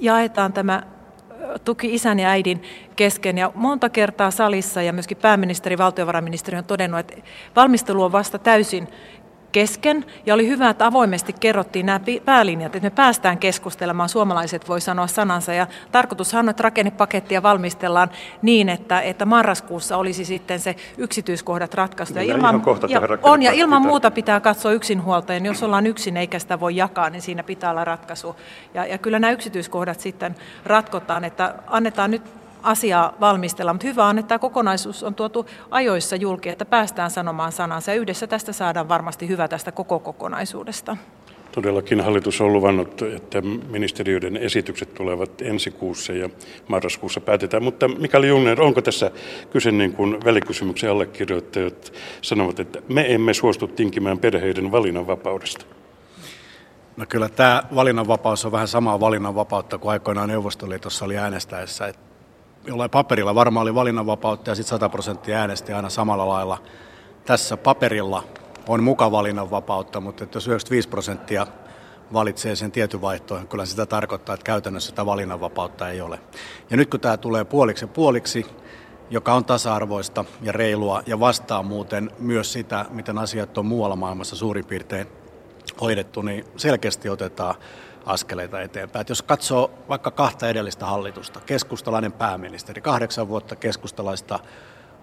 jaetaan 0.00 0.52
tämä 0.52 0.82
tuki 1.64 1.94
isän 1.94 2.18
ja 2.18 2.28
äidin 2.28 2.62
kesken. 2.96 3.38
Ja 3.38 3.52
monta 3.54 3.88
kertaa 3.88 4.30
salissa 4.30 4.82
ja 4.82 4.92
myöskin 4.92 5.16
pääministeri, 5.16 5.78
valtiovarainministeri 5.78 6.58
on 6.58 6.64
todennut, 6.64 7.00
että 7.00 7.14
valmistelu 7.56 8.02
on 8.02 8.12
vasta 8.12 8.38
täysin 8.38 8.88
kesken. 9.58 10.04
Ja 10.26 10.34
oli 10.34 10.48
hyvä, 10.48 10.70
että 10.70 10.86
avoimesti 10.86 11.32
kerrottiin 11.40 11.86
nämä 11.86 12.00
päälinjat, 12.24 12.76
että 12.76 12.86
me 12.86 12.90
päästään 12.90 13.38
keskustelemaan, 13.38 14.08
suomalaiset 14.08 14.68
voi 14.68 14.80
sanoa 14.80 15.06
sanansa. 15.06 15.52
Ja 15.52 15.66
tarkoitushan 15.92 16.44
on, 16.44 16.48
että 16.48 16.62
rakennepakettia 16.62 17.42
valmistellaan 17.42 18.10
niin, 18.42 18.68
että, 18.68 19.00
että 19.00 19.24
marraskuussa 19.24 19.96
olisi 19.96 20.24
sitten 20.24 20.60
se 20.60 20.76
yksityiskohdat 20.98 21.74
ratkaistu. 21.74 22.18
Ja 22.18 22.22
ilman, 22.22 22.62
ja, 22.88 23.00
on, 23.22 23.42
ja 23.42 23.52
ilman 23.52 23.82
muuta 23.82 24.10
pitää 24.10 24.40
katsoa 24.40 24.72
yksinhuoltajan. 24.72 25.46
Jos 25.46 25.62
ollaan 25.62 25.86
yksin 25.86 26.16
eikä 26.16 26.38
sitä 26.38 26.60
voi 26.60 26.76
jakaa, 26.76 27.10
niin 27.10 27.22
siinä 27.22 27.42
pitää 27.42 27.70
olla 27.70 27.84
ratkaisu. 27.84 28.36
Ja, 28.74 28.86
ja 28.86 28.98
kyllä 28.98 29.18
nämä 29.18 29.30
yksityiskohdat 29.30 30.00
sitten 30.00 30.34
ratkotaan, 30.64 31.24
että 31.24 31.54
annetaan 31.66 32.10
nyt 32.10 32.22
asiaa 32.62 33.14
valmistella, 33.20 33.72
mutta 33.72 33.86
hyvä 33.86 34.06
on, 34.06 34.18
että 34.18 34.28
tämä 34.28 34.38
kokonaisuus 34.38 35.02
on 35.02 35.14
tuotu 35.14 35.46
ajoissa 35.70 36.16
julki, 36.16 36.48
että 36.48 36.64
päästään 36.64 37.10
sanomaan 37.10 37.52
sanansa 37.52 37.90
ja 37.90 37.96
yhdessä 37.96 38.26
tästä 38.26 38.52
saadaan 38.52 38.88
varmasti 38.88 39.28
hyvä 39.28 39.48
tästä 39.48 39.72
koko 39.72 39.98
kokonaisuudesta. 39.98 40.96
Todellakin 41.52 42.00
hallitus 42.00 42.40
on 42.40 42.52
luvannut, 42.52 43.02
että 43.02 43.40
ministeriöiden 43.68 44.36
esitykset 44.36 44.94
tulevat 44.94 45.42
ensi 45.42 45.70
kuussa 45.70 46.12
ja 46.12 46.30
marraskuussa 46.68 47.20
päätetään. 47.20 47.62
Mutta 47.62 47.88
Mikael 47.88 48.22
Jungner, 48.22 48.62
onko 48.62 48.82
tässä 48.82 49.10
kyse 49.50 49.70
niin 49.70 49.92
kuin 49.92 50.24
välikysymyksen 50.24 50.90
allekirjoittajat 50.90 51.92
sanovat, 52.22 52.60
että 52.60 52.82
me 52.88 53.14
emme 53.14 53.34
suostu 53.34 53.68
tinkimään 53.68 54.18
perheiden 54.18 54.72
valinnanvapaudesta? 54.72 55.64
No 56.96 57.04
kyllä 57.08 57.28
tämä 57.28 57.62
valinnanvapaus 57.74 58.44
on 58.44 58.52
vähän 58.52 58.68
samaa 58.68 59.00
valinnanvapautta 59.00 59.78
kuin 59.78 59.92
aikoinaan 59.92 60.28
Neuvostoliitossa 60.28 61.04
oli 61.04 61.18
äänestäessä. 61.18 61.86
Että 61.86 62.07
jollain 62.66 62.90
paperilla 62.90 63.34
varmaan 63.34 63.62
oli 63.62 63.74
valinnanvapautta 63.74 64.50
ja 64.50 64.54
sitten 64.54 64.70
100 64.70 64.88
prosenttia 64.88 65.38
äänesti 65.38 65.72
aina 65.72 65.90
samalla 65.90 66.28
lailla. 66.28 66.58
Tässä 67.24 67.56
paperilla 67.56 68.24
on 68.68 68.82
muka 68.82 69.10
valinnanvapautta, 69.10 70.00
mutta 70.00 70.24
että 70.24 70.36
jos 70.36 70.46
95 70.46 70.88
prosenttia 70.88 71.46
valitsee 72.12 72.56
sen 72.56 72.72
tietyn 72.72 73.00
vaihtoehdon, 73.00 73.48
kyllä 73.48 73.66
sitä 73.66 73.86
tarkoittaa, 73.86 74.34
että 74.34 74.44
käytännössä 74.44 74.90
sitä 74.90 75.06
valinnanvapautta 75.06 75.88
ei 75.88 76.00
ole. 76.00 76.20
Ja 76.70 76.76
nyt 76.76 76.90
kun 76.90 77.00
tämä 77.00 77.16
tulee 77.16 77.44
puoliksi 77.44 77.84
ja 77.84 77.88
puoliksi, 77.88 78.46
joka 79.10 79.34
on 79.34 79.44
tasa-arvoista 79.44 80.24
ja 80.42 80.52
reilua 80.52 81.02
ja 81.06 81.20
vastaa 81.20 81.62
muuten 81.62 82.10
myös 82.18 82.52
sitä, 82.52 82.86
miten 82.90 83.18
asiat 83.18 83.58
on 83.58 83.66
muualla 83.66 83.96
maailmassa 83.96 84.36
suurin 84.36 84.64
piirtein 84.64 85.06
hoidettu, 85.80 86.22
niin 86.22 86.44
selkeästi 86.56 87.08
otetaan 87.08 87.54
askeleita 88.06 88.60
eteenpäin. 88.60 89.00
Et 89.00 89.08
jos 89.08 89.22
katsoo 89.22 89.70
vaikka 89.88 90.10
kahta 90.10 90.48
edellistä 90.48 90.86
hallitusta, 90.86 91.40
keskustalainen 91.40 92.12
pääministeri, 92.12 92.80
kahdeksan 92.80 93.28
vuotta 93.28 93.56
keskustalaista 93.56 94.38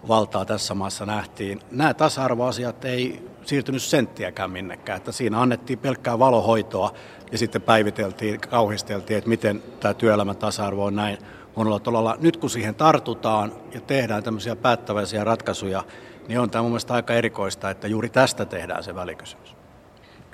valtaa 0.08 0.44
tässä 0.44 0.74
maassa 0.74 1.06
nähtiin. 1.06 1.60
Nämä 1.70 1.94
tasa-arvoasiat 1.94 2.84
ei 2.84 3.28
siirtynyt 3.44 3.82
senttiäkään 3.82 4.50
minnekään, 4.50 4.96
että 4.96 5.12
siinä 5.12 5.40
annettiin 5.40 5.78
pelkkää 5.78 6.18
valohoitoa 6.18 6.92
ja 7.32 7.38
sitten 7.38 7.62
päiviteltiin, 7.62 8.40
kauhisteltiin, 8.40 9.18
että 9.18 9.30
miten 9.30 9.62
tämä 9.80 9.94
työelämän 9.94 10.36
tasa-arvo 10.36 10.84
on 10.84 10.96
näin 10.96 11.18
monella 11.56 11.78
tolalla. 11.80 12.16
Nyt 12.20 12.36
kun 12.36 12.50
siihen 12.50 12.74
tartutaan 12.74 13.52
ja 13.74 13.80
tehdään 13.80 14.22
tämmöisiä 14.22 14.56
päättäväisiä 14.56 15.24
ratkaisuja, 15.24 15.84
niin 16.28 16.40
on 16.40 16.50
tämä 16.50 16.62
mun 16.62 16.70
mielestä 16.70 16.94
aika 16.94 17.14
erikoista, 17.14 17.70
että 17.70 17.88
juuri 17.88 18.08
tästä 18.08 18.44
tehdään 18.44 18.84
se 18.84 18.94
välikysymys. 18.94 19.55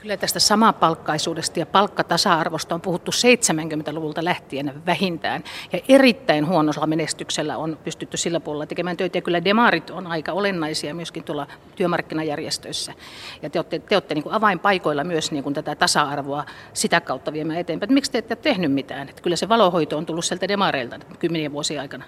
Kyllä 0.03 0.17
tästä 0.17 0.41
samapalkkaisuudesta 0.41 1.59
ja 1.59 1.67
palkkatasa-arvosta 1.67 2.75
on 2.75 2.81
puhuttu 2.81 3.11
70-luvulta 3.11 4.25
lähtien 4.25 4.83
vähintään. 4.87 5.45
Ja 5.73 5.81
erittäin 5.89 6.47
huonolla 6.47 6.87
menestyksellä 6.87 7.57
on 7.57 7.79
pystytty 7.85 8.17
sillä 8.17 8.41
puolella 8.41 8.67
tekemään 8.67 8.97
töitä. 8.97 9.19
Ja 9.19 9.23
kyllä 9.23 9.45
demarit 9.45 9.91
on 9.91 10.07
aika 10.07 10.33
olennaisia 10.33 10.95
myöskin 10.95 11.25
tuolla 11.25 11.47
työmarkkinajärjestöissä. 11.77 12.95
Ja 13.43 13.51
te 13.51 13.59
olette, 13.59 13.79
te 13.79 13.97
olette 13.97 14.15
niin 14.15 14.23
kuin 14.23 14.35
avainpaikoilla 14.35 15.05
myös 15.05 15.33
niin 15.33 15.45
kuin 15.45 15.55
tätä 15.55 15.75
tasa-arvoa 15.75 16.45
sitä 16.73 17.01
kautta 17.01 17.33
viemään 17.33 17.59
eteenpäin. 17.59 17.87
Että 17.87 17.95
miksi 17.95 18.13
te 18.13 18.19
ette 18.19 18.37
tehnyt 18.37 18.73
mitään? 18.73 19.09
Että 19.09 19.23
kyllä 19.23 19.37
se 19.37 19.49
valohoito 19.49 19.99
on 19.99 20.07
tullut 20.07 20.25
sieltä 20.25 20.49
demareilta 20.49 20.99
kymmenien 21.19 21.53
vuosien 21.53 21.81
aikana. 21.81 22.05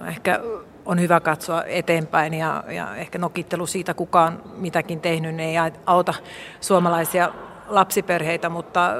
No 0.00 0.06
ehkä 0.06 0.40
on 0.86 1.00
hyvä 1.00 1.20
katsoa 1.20 1.64
eteenpäin 1.64 2.34
ja, 2.34 2.64
ja 2.68 2.96
ehkä 2.96 3.18
nokittelu 3.18 3.66
siitä, 3.66 3.94
kuka 3.94 4.22
on 4.22 4.42
mitäkin 4.56 5.00
tehnyt, 5.00 5.34
niin 5.34 5.58
ei 5.58 5.72
auta 5.86 6.14
suomalaisia 6.60 7.32
lapsiperheitä, 7.66 8.48
mutta 8.48 8.90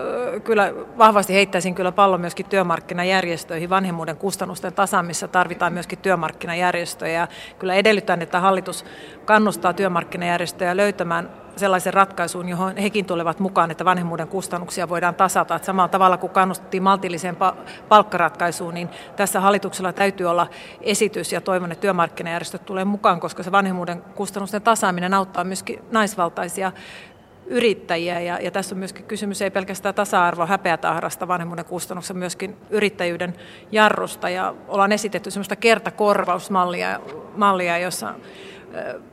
kyllä 0.45 0.73
vahvasti 0.99 1.35
heittäisin 1.35 1.75
kyllä 1.75 1.93
pallon 1.93 2.21
myöskin 2.21 2.47
työmarkkinajärjestöihin. 2.47 3.71
Vanhemmuuden 3.71 4.17
kustannusten 4.17 4.73
tasaamissa 4.73 5.29
tarvitaan 5.29 5.73
myöskin 5.73 5.99
työmarkkinajärjestöjä. 5.99 7.29
Kyllä 7.59 7.75
edellytän, 7.75 8.23
että 8.23 8.41
hallitus 8.41 8.85
kannustaa 9.25 9.73
työmarkkinajärjestöjä 9.73 10.77
löytämään 10.77 11.31
sellaisen 11.57 11.95
ratkaisun, 11.95 12.49
johon 12.49 12.77
hekin 12.77 13.05
tulevat 13.05 13.41
mukaan, 13.41 13.71
että 13.71 13.85
vanhemmuuden 13.85 14.29
kustannuksia 14.29 14.89
voidaan 14.89 15.15
tasata. 15.15 15.55
Että 15.55 15.67
samalla 15.67 15.89
tavalla 15.89 16.17
kuin 16.17 16.33
kannustettiin 16.33 16.83
maltilliseen 16.83 17.37
palkkaratkaisuun, 17.89 18.75
niin 18.75 18.89
tässä 19.17 19.41
hallituksella 19.41 19.93
täytyy 19.93 20.27
olla 20.27 20.47
esitys 20.81 21.33
ja 21.33 21.41
toivon, 21.41 21.73
että 21.73 21.83
työmarkkinajärjestöt 21.83 22.65
tulee 22.65 22.85
mukaan, 22.85 23.21
koska 23.21 23.43
se 23.43 23.53
vanhemmuuden 23.53 24.03
kustannusten 24.03 24.63
tasaaminen 24.63 25.15
auttaa 25.15 25.45
myöskin 25.45 25.85
naisvaltaisia 25.91 26.73
yrittäjiä. 27.47 28.21
Ja, 28.21 28.39
ja 28.41 28.51
tässä 28.51 28.75
on 28.75 28.79
myöskin 28.79 29.05
kysymys 29.05 29.43
ei 29.43 29.51
pelkästään 29.51 29.95
tasa-arvo 29.95 30.47
häpeätahrasta 30.47 31.29
vanhemmuuden 31.29 31.65
kustannuksessa, 31.65 32.15
myöskin 32.15 32.57
yrittäjyyden 32.71 33.35
jarrusta. 33.73 34.29
Ja 34.29 34.55
ollaan 34.69 34.93
esitetty 34.93 35.31
sellaista 35.31 35.57
kertakorvausmallia, 35.57 37.01
mallia, 37.37 37.79
jossa 37.79 38.15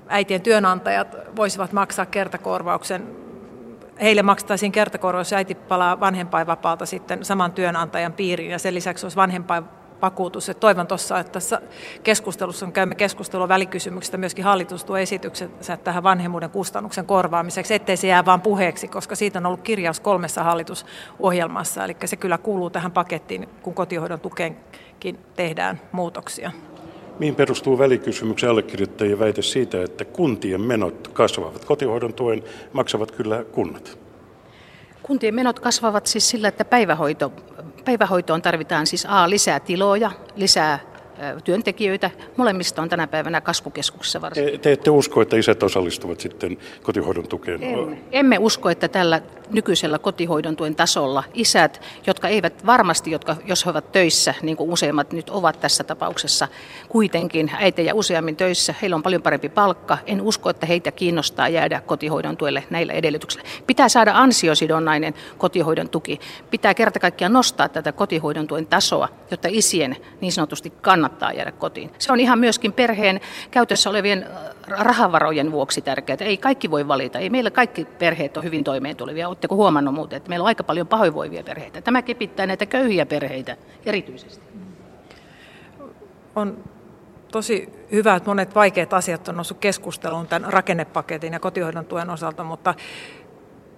äitien 0.07 0.41
työnantajat 0.41 1.17
voisivat 1.35 1.71
maksaa 1.71 2.05
kertakorvauksen. 2.05 3.07
Heille 4.01 4.23
maksettaisiin 4.23 4.71
kertakorvaus, 4.71 5.33
äiti 5.33 5.55
palaa 5.55 5.99
vanhempainvapaalta 5.99 6.85
sitten 6.85 7.25
saman 7.25 7.51
työnantajan 7.51 8.13
piiriin 8.13 8.51
ja 8.51 8.59
sen 8.59 8.73
lisäksi 8.73 9.05
olisi 9.05 9.17
vanhempain 9.17 9.63
vakuutus. 10.01 10.49
Et 10.49 10.59
toivon 10.59 10.87
tuossa, 10.87 11.19
että 11.19 11.31
tässä 11.31 11.61
keskustelussa 12.03 12.65
on 12.65 12.71
käymme 12.71 12.95
keskustelua 12.95 13.47
välikysymyksestä, 13.47 14.17
myöskin 14.17 14.45
hallitus 14.45 14.85
tuo 14.85 14.97
esityksensä 14.97 15.77
tähän 15.77 16.03
vanhemmuuden 16.03 16.49
kustannuksen 16.49 17.05
korvaamiseksi, 17.05 17.73
ettei 17.73 17.97
se 17.97 18.07
jää 18.07 18.25
vain 18.25 18.41
puheeksi, 18.41 18.87
koska 18.87 19.15
siitä 19.15 19.39
on 19.39 19.45
ollut 19.45 19.61
kirjaus 19.61 19.99
kolmessa 19.99 20.43
hallitusohjelmassa. 20.43 21.83
Eli 21.83 21.95
se 22.05 22.15
kyllä 22.15 22.37
kuuluu 22.37 22.69
tähän 22.69 22.91
pakettiin, 22.91 23.49
kun 23.61 23.73
kotihoidon 23.73 24.19
tukeenkin 24.19 25.19
tehdään 25.35 25.81
muutoksia. 25.91 26.51
Mihin 27.19 27.35
perustuu 27.35 27.77
välikysymyksen 27.77 28.49
allekirjoittajien 28.49 29.19
väite 29.19 29.41
siitä, 29.41 29.83
että 29.83 30.05
kuntien 30.05 30.61
menot 30.61 31.07
kasvavat? 31.07 31.65
Kotihoidon 31.65 32.13
tuen 32.13 32.43
maksavat 32.73 33.11
kyllä 33.11 33.43
kunnat. 33.43 34.08
Kuntien 35.09 35.35
menot 35.35 35.59
kasvavat 35.59 36.07
siis 36.07 36.29
sillä, 36.29 36.47
että 36.47 36.65
päivähoito, 36.65 37.31
päivähoitoon 37.85 38.41
tarvitaan 38.41 38.87
siis 38.87 39.05
A, 39.09 39.29
lisää 39.29 39.59
tiloja, 39.59 40.11
lisää 40.35 40.79
työntekijöitä. 41.43 42.11
Molemmista 42.37 42.81
on 42.81 42.89
tänä 42.89 43.07
päivänä 43.07 43.41
kasvukeskuksessa 43.41 44.21
varsin. 44.21 44.45
Te, 44.45 44.57
te 44.57 44.71
ette 44.71 44.89
usko, 44.89 45.21
että 45.21 45.35
isät 45.37 45.63
osallistuvat 45.63 46.19
sitten 46.19 46.57
kotihoidon 46.83 47.27
tukeen? 47.27 47.63
Emme. 47.63 47.97
Emme 48.11 48.37
usko, 48.37 48.69
että 48.69 48.87
tällä 48.87 49.21
nykyisellä 49.49 49.99
kotihoidon 49.99 50.55
tuen 50.55 50.75
tasolla 50.75 51.23
isät, 51.33 51.81
jotka 52.07 52.27
eivät 52.27 52.65
varmasti, 52.65 53.11
jotka, 53.11 53.35
jos 53.45 53.65
he 53.65 53.69
ovat 53.69 53.91
töissä, 53.91 54.33
niin 54.41 54.57
kuin 54.57 54.69
useimmat 54.69 55.13
nyt 55.13 55.29
ovat 55.29 55.59
tässä 55.59 55.83
tapauksessa, 55.83 56.47
kuitenkin 56.89 57.51
äitejä 57.53 57.93
useammin 57.93 58.35
töissä, 58.35 58.75
heillä 58.81 58.95
on 58.95 59.03
paljon 59.03 59.21
parempi 59.21 59.49
palkka. 59.49 59.97
En 60.05 60.21
usko, 60.21 60.49
että 60.49 60.65
heitä 60.65 60.91
kiinnostaa 60.91 61.49
jäädä 61.49 61.81
kotihoidon 61.81 62.37
tuelle 62.37 62.63
näillä 62.69 62.93
edellytyksillä. 62.93 63.45
Pitää 63.67 63.89
saada 63.89 64.11
ansiosidonnainen 64.15 65.13
kotihoidon 65.37 65.89
tuki. 65.89 66.19
Pitää 66.51 66.73
kerta 66.73 66.99
kaikkiaan 66.99 67.33
nostaa 67.33 67.69
tätä 67.69 67.91
kotihoidon 67.91 68.47
tuen 68.47 68.65
tasoa, 68.65 69.09
jotta 69.31 69.47
isien 69.51 69.95
niin 70.21 70.31
sanotusti 70.31 70.69
kannattaa 70.81 71.33
jäädä 71.33 71.51
kotiin. 71.51 71.91
Se 71.97 72.11
on 72.11 72.19
ihan 72.19 72.39
myöskin 72.39 72.73
perheen 72.73 73.21
käytössä 73.51 73.89
olevien 73.89 74.25
rahavarojen 74.67 75.51
vuoksi 75.51 75.81
tärkeää. 75.81 76.17
Ei 76.19 76.37
kaikki 76.37 76.71
voi 76.71 76.87
valita. 76.87 77.19
Ei 77.19 77.29
meillä 77.29 77.51
kaikki 77.51 77.85
perheet 77.85 78.37
ole 78.37 78.45
hyvin 78.45 78.63
toimeentulevia. 78.63 79.29
Oletteko 79.39 79.55
huomannut 79.55 79.93
muuten, 79.93 80.17
että 80.17 80.29
meillä 80.29 80.43
on 80.43 80.47
aika 80.47 80.63
paljon 80.63 80.87
pahoinvoivia 80.87 81.43
perheitä. 81.43 81.81
Tämä 81.81 82.01
kepittää 82.01 82.45
näitä 82.45 82.65
köyhiä 82.65 83.05
perheitä 83.05 83.57
erityisesti. 83.85 84.45
On 86.35 86.63
tosi 87.31 87.69
hyvä, 87.91 88.15
että 88.15 88.29
monet 88.29 88.55
vaikeat 88.55 88.93
asiat 88.93 89.27
on 89.27 89.35
noussut 89.35 89.57
keskusteluun 89.57 90.27
tämän 90.27 90.53
rakennepaketin 90.53 91.33
ja 91.33 91.39
kotihoidon 91.39 91.85
tuen 91.85 92.09
osalta, 92.09 92.43
mutta 92.43 92.75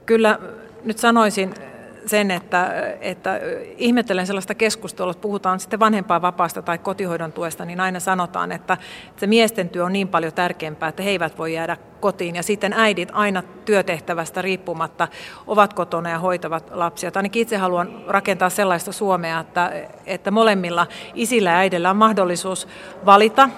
kyllä 0.06 0.40
nyt 0.84 0.98
sanoisin 0.98 1.54
sen, 2.06 2.32
että, 2.32 2.74
että 3.02 3.40
ihmettelen 3.78 4.28
sellaista 4.28 4.56
keskustelua, 4.56 5.12
että 5.12 5.22
puhutaan 5.22 5.60
sitten 5.60 5.80
vapaasta 6.22 6.62
tai 6.62 6.78
kotihoidon 6.78 7.32
tuesta, 7.32 7.66
niin 7.66 7.80
aina 7.80 8.00
sanotaan, 8.00 8.52
että 8.52 8.78
se 9.18 9.28
miesten 9.28 9.70
työ 9.70 9.86
on 9.86 9.94
niin 9.94 10.08
paljon 10.08 10.34
tärkeämpää, 10.34 10.90
että 10.90 11.04
he 11.04 11.10
eivät 11.10 11.38
voi 11.38 11.54
jäädä 11.54 11.78
kotiin. 12.00 12.36
Ja 12.36 12.44
sitten 12.44 12.74
äidit 12.74 13.10
aina 13.14 13.44
työtehtävästä 13.66 14.42
riippumatta 14.42 15.08
ovat 15.48 15.74
kotona 15.74 16.10
ja 16.10 16.20
hoitavat 16.20 16.72
lapsia. 16.72 17.12
Ainakin 17.16 17.42
itse 17.42 17.58
haluan 17.58 18.04
rakentaa 18.08 18.50
sellaista 18.50 18.92
Suomea, 18.92 19.40
että, 19.40 19.72
että 20.06 20.32
molemmilla 20.32 20.88
isillä 21.14 21.50
ja 21.50 21.58
äidillä 21.58 21.90
on 21.90 21.98
mahdollisuus 21.98 22.68
valita 23.06 23.50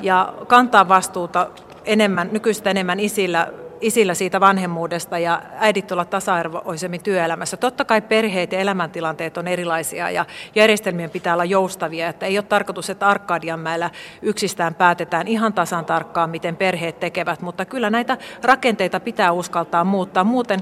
ja 0.00 0.34
kantaa 0.46 0.88
vastuuta 0.88 1.50
enemmän, 1.84 2.28
nykyistä 2.32 2.70
enemmän 2.70 3.00
isillä 3.00 3.52
isillä 3.80 4.14
siitä 4.14 4.40
vanhemmuudesta 4.40 5.18
ja 5.18 5.42
äidit 5.58 5.92
olla 5.92 6.04
tasa-arvoisemmin 6.04 7.02
työelämässä. 7.02 7.56
Totta 7.56 7.84
kai 7.84 8.00
perheet 8.00 8.52
ja 8.52 8.58
elämäntilanteet 8.58 9.36
on 9.38 9.48
erilaisia 9.48 10.10
ja 10.10 10.26
järjestelmien 10.54 11.10
pitää 11.10 11.34
olla 11.34 11.44
joustavia. 11.44 12.08
Että 12.08 12.26
ei 12.26 12.38
ole 12.38 12.44
tarkoitus, 12.48 12.90
että 12.90 13.08
Arkadianmäellä 13.08 13.90
yksistään 14.22 14.74
päätetään 14.74 15.28
ihan 15.28 15.52
tasan 15.52 15.84
tarkkaan, 15.84 16.30
miten 16.30 16.56
perheet 16.56 17.00
tekevät, 17.00 17.40
mutta 17.40 17.64
kyllä 17.64 17.90
näitä 17.90 18.18
rakenteita 18.42 19.00
pitää 19.00 19.32
uskaltaa 19.32 19.84
muuttaa. 19.84 20.24
Muuten 20.24 20.60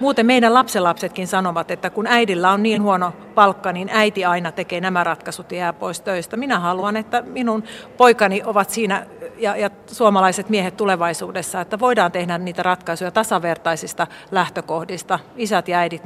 Muuten 0.00 0.26
meidän 0.26 0.54
lapsenlapsetkin 0.54 1.26
sanovat, 1.26 1.70
että 1.70 1.90
kun 1.90 2.06
äidillä 2.06 2.50
on 2.50 2.62
niin 2.62 2.82
huono 2.82 3.12
palkka, 3.34 3.72
niin 3.72 3.88
äiti 3.92 4.24
aina 4.24 4.52
tekee 4.52 4.80
nämä 4.80 5.04
ratkaisut 5.04 5.52
ja 5.52 5.58
jää 5.58 5.72
pois 5.72 6.00
töistä. 6.00 6.36
Minä 6.36 6.58
haluan, 6.58 6.96
että 6.96 7.22
minun 7.22 7.64
poikani 7.96 8.42
ovat 8.44 8.70
siinä 8.70 9.06
ja, 9.38 9.56
ja 9.56 9.70
suomalaiset 9.86 10.48
miehet 10.48 10.76
tulevaisuudessa, 10.76 11.60
että 11.60 11.78
voidaan 11.78 12.12
tehdä 12.12 12.38
niitä 12.38 12.62
ratkaisuja 12.62 13.10
tasavertaisista 13.10 14.06
lähtökohdista, 14.30 15.18
isät 15.36 15.68
ja 15.68 15.78
äidit 15.78 16.02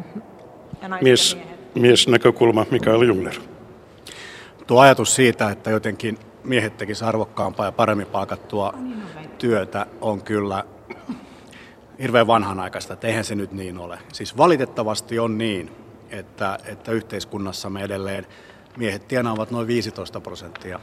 ja 0.82 0.88
naiset 0.88 1.04
Mies, 1.04 1.32
ja 1.32 1.38
miehet. 1.38 1.74
mies 1.74 2.08
näkökulma 2.08 2.66
Mikael 2.70 3.02
Jungner. 3.02 3.34
Tuo 4.66 4.80
ajatus 4.80 5.14
siitä, 5.14 5.50
että 5.50 5.70
jotenkin 5.70 6.18
miehet 6.44 6.76
tekisivät 6.76 7.08
arvokkaampaa 7.08 7.66
ja 7.66 7.72
paremmin 7.72 8.06
palkattua 8.06 8.74
työtä 9.38 9.86
on 10.00 10.22
kyllä 10.22 10.64
hirveän 12.02 12.26
vanhanaikaista, 12.26 12.92
että 12.92 13.06
eihän 13.06 13.24
se 13.24 13.34
nyt 13.34 13.52
niin 13.52 13.78
ole. 13.78 13.98
Siis 14.12 14.36
valitettavasti 14.36 15.18
on 15.18 15.38
niin, 15.38 15.70
että, 16.10 16.58
että 16.64 16.92
yhteiskunnassamme 16.92 17.82
edelleen 17.82 18.26
miehet 18.76 19.08
tienaavat 19.08 19.50
noin 19.50 19.66
15 19.66 20.20
prosenttia, 20.20 20.80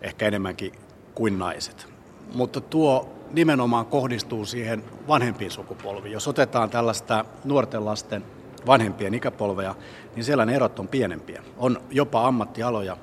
ehkä 0.00 0.26
enemmänkin 0.26 0.72
kuin 1.14 1.38
naiset. 1.38 1.86
Mutta 2.34 2.60
tuo 2.60 3.14
nimenomaan 3.30 3.86
kohdistuu 3.86 4.46
siihen 4.46 4.84
vanhempiin 5.08 5.50
sukupolviin. 5.50 6.12
Jos 6.12 6.28
otetaan 6.28 6.70
tällaista 6.70 7.24
nuorten 7.44 7.84
lasten 7.84 8.24
vanhempien 8.66 9.14
ikäpolveja, 9.14 9.74
niin 10.16 10.24
siellä 10.24 10.46
ne 10.46 10.54
erot 10.54 10.78
on 10.78 10.88
pienempiä. 10.88 11.42
On 11.56 11.80
jopa 11.90 12.26
ammattialoja, 12.26 12.96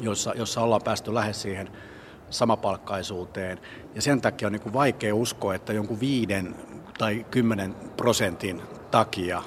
joissa, 0.00 0.32
joissa 0.36 0.60
ollaan 0.60 0.82
päästy 0.84 1.14
lähes 1.14 1.42
siihen 1.42 1.68
samapalkkaisuuteen. 2.30 3.60
Ja 3.94 4.02
sen 4.02 4.20
takia 4.20 4.48
on 4.48 4.52
niin 4.52 4.62
kuin 4.62 4.72
vaikea 4.72 5.14
uskoa, 5.14 5.54
että 5.54 5.72
jonkun 5.72 6.00
viiden 6.00 6.54
tai 6.98 7.26
kymmenen 7.30 7.74
prosentin 7.96 8.62
takia 8.90 9.42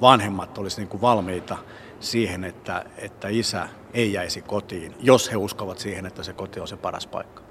vanhemmat 0.00 0.58
olisivat 0.58 0.92
niin 0.92 1.00
valmiita 1.00 1.56
siihen, 2.00 2.44
että, 2.44 2.84
että 2.98 3.28
isä 3.28 3.68
ei 3.94 4.12
jäisi 4.12 4.42
kotiin, 4.42 4.94
jos 5.00 5.32
he 5.32 5.36
uskovat 5.36 5.78
siihen, 5.78 6.06
että 6.06 6.22
se 6.22 6.32
koti 6.32 6.60
on 6.60 6.68
se 6.68 6.76
paras 6.76 7.06
paikka. 7.06 7.42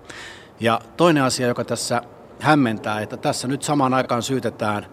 Ja 0.60 0.82
toinen 0.98 1.24
asia, 1.24 1.48
joka 1.48 1.64
tässä 1.64 2.02
hämmentää, 2.40 3.02
että 3.02 3.18
tässä 3.18 3.48
nyt 3.48 3.64
samaan 3.64 3.94
aikaan 3.94 4.24
syytetään 4.24 4.86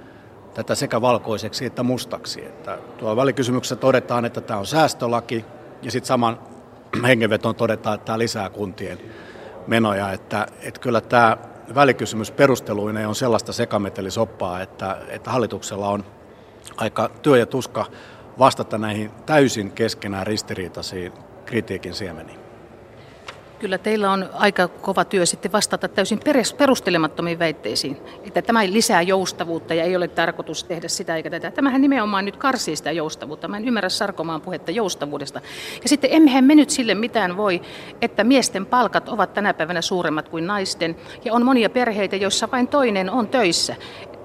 tätä 0.54 0.74
sekä 0.74 1.00
valkoiseksi 1.00 1.64
että 1.66 1.82
mustaksi. 1.82 2.44
Että 2.44 2.78
tuolla 2.98 3.16
välikysymyksessä 3.16 3.76
todetaan, 3.76 4.24
että 4.24 4.40
tämä 4.40 4.58
on 4.58 4.66
säästölaki, 4.66 5.44
ja 5.82 5.90
sitten 5.90 6.08
saman 6.08 6.38
hengenvetoon 7.06 7.54
todetaan, 7.54 7.94
että 7.94 8.04
tämä 8.04 8.18
lisää 8.18 8.50
kuntien 8.50 8.98
menoja. 9.70 10.12
Että, 10.12 10.46
että 10.62 10.80
kyllä 10.80 11.00
tämä 11.00 11.36
välikysymys 11.74 12.30
perusteluineen 12.30 13.08
on 13.08 13.14
sellaista 13.14 13.52
sekametelisoppaa, 13.52 14.60
että, 14.60 14.96
että 15.08 15.30
hallituksella 15.30 15.88
on 15.88 16.04
aika 16.76 17.10
työ 17.22 17.36
ja 17.38 17.46
tuska 17.46 17.86
vastata 18.38 18.78
näihin 18.78 19.10
täysin 19.26 19.72
keskenään 19.72 20.26
ristiriitaisiin 20.26 21.12
kritiikin 21.46 21.94
siemeniin. 21.94 22.49
Kyllä 23.60 23.78
teillä 23.78 24.12
on 24.12 24.30
aika 24.32 24.68
kova 24.68 25.04
työ 25.04 25.26
sitten 25.26 25.52
vastata 25.52 25.88
täysin 25.88 26.20
perustelemattomiin 26.58 27.38
väitteisiin, 27.38 27.96
että 28.24 28.42
tämä 28.42 28.64
lisää 28.64 29.02
joustavuutta 29.02 29.74
ja 29.74 29.84
ei 29.84 29.96
ole 29.96 30.08
tarkoitus 30.08 30.64
tehdä 30.64 30.88
sitä 30.88 31.16
eikä 31.16 31.30
tätä. 31.30 31.50
Tämähän 31.50 31.80
nimenomaan 31.80 32.24
nyt 32.24 32.36
karsii 32.36 32.76
sitä 32.76 32.92
joustavuutta. 32.92 33.48
Mä 33.48 33.56
en 33.56 33.68
ymmärrä 33.68 33.88
Sarkomaan 33.88 34.40
puhetta 34.40 34.70
joustavuudesta. 34.70 35.40
Ja 35.82 35.88
sitten 35.88 36.10
emmehän 36.12 36.44
me 36.44 36.54
nyt 36.54 36.70
sille 36.70 36.94
mitään 36.94 37.36
voi, 37.36 37.60
että 38.02 38.24
miesten 38.24 38.66
palkat 38.66 39.08
ovat 39.08 39.34
tänä 39.34 39.54
päivänä 39.54 39.82
suuremmat 39.82 40.28
kuin 40.28 40.46
naisten 40.46 40.96
ja 41.24 41.34
on 41.34 41.44
monia 41.44 41.70
perheitä, 41.70 42.16
joissa 42.16 42.48
vain 42.52 42.68
toinen 42.68 43.10
on 43.10 43.28
töissä 43.28 43.76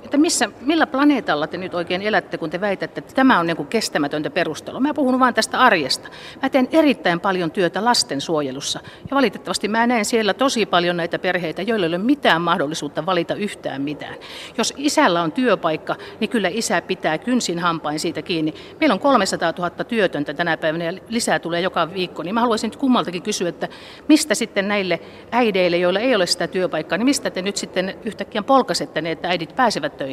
että 0.06 0.18
missä, 0.18 0.50
millä 0.62 0.88
planeetalla 0.88 1.48
te 1.48 1.58
nyt 1.58 1.74
oikein 1.74 2.02
elätte, 2.02 2.38
kun 2.38 2.50
te 2.50 2.62
väitätte, 2.62 3.00
että 3.00 3.16
tämä 3.16 3.40
on 3.40 3.48
niin 3.48 3.68
kestämätöntä 3.68 4.30
perustelua. 4.30 4.80
Mä 4.80 4.94
puhun 4.94 5.20
vain 5.20 5.34
tästä 5.34 5.60
arjesta. 5.60 6.10
Mä 6.42 6.50
teen 6.50 6.68
erittäin 6.72 7.20
paljon 7.20 7.52
työtä 7.52 7.86
lastensuojelussa 7.86 8.80
ja 9.10 9.16
valitettavasti 9.16 9.68
mä 9.68 9.88
näen 9.88 10.06
siellä 10.06 10.34
tosi 10.34 10.66
paljon 10.66 10.98
näitä 10.98 11.20
perheitä, 11.20 11.62
joilla 11.62 11.86
ei 11.86 11.88
ole 11.88 11.98
mitään 11.98 12.42
mahdollisuutta 12.42 13.06
valita 13.06 13.36
yhtään 13.36 13.82
mitään. 13.82 14.16
Jos 14.58 14.74
isällä 14.78 15.22
on 15.22 15.32
työpaikka, 15.32 15.96
niin 16.20 16.30
kyllä 16.30 16.50
isä 16.52 16.82
pitää 16.82 17.18
kynsin 17.18 17.60
hampain 17.60 18.00
siitä 18.00 18.22
kiinni. 18.22 18.54
Meillä 18.80 18.94
on 18.94 19.00
300 19.00 19.54
000 19.58 19.70
työtöntä 19.70 20.34
tänä 20.34 20.58
päivänä 20.58 20.86
ja 20.86 20.94
lisää 21.10 21.40
tulee 21.40 21.62
joka 21.62 21.94
viikko, 21.94 22.24
niin 22.24 22.34
mä 22.34 22.42
haluaisin 22.42 22.68
nyt 22.68 22.80
kummaltakin 22.80 23.22
kysyä, 23.22 23.50
että 23.50 23.68
mistä 24.08 24.36
sitten 24.36 24.68
näille 24.68 25.00
äideille, 25.32 25.78
joilla 25.78 26.00
ei 26.00 26.16
ole 26.16 26.26
sitä 26.26 26.48
työpaikkaa, 26.48 26.98
niin 26.98 27.06
mistä 27.06 27.30
te 27.30 27.42
nyt 27.42 27.58
sitten 27.58 27.96
yhtäkkiä 28.06 28.44
polkasette 28.44 29.02
ne, 29.02 29.12
että 29.12 29.30
äidit 29.30 29.56
pääsevät 29.56 29.98
töihin? 29.98 30.05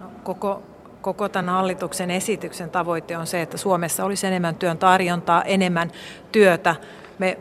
No, 0.00 0.06
koko, 0.22 0.62
koko 1.00 1.28
tämän 1.28 1.54
hallituksen 1.54 2.10
esityksen 2.10 2.70
tavoite 2.70 3.16
on 3.16 3.26
se, 3.26 3.42
että 3.42 3.56
Suomessa 3.56 4.04
olisi 4.04 4.26
enemmän 4.26 4.54
työn 4.54 4.78
tarjontaa, 4.78 5.42
enemmän 5.42 5.90
työtä. 6.32 6.76
Me 7.18 7.38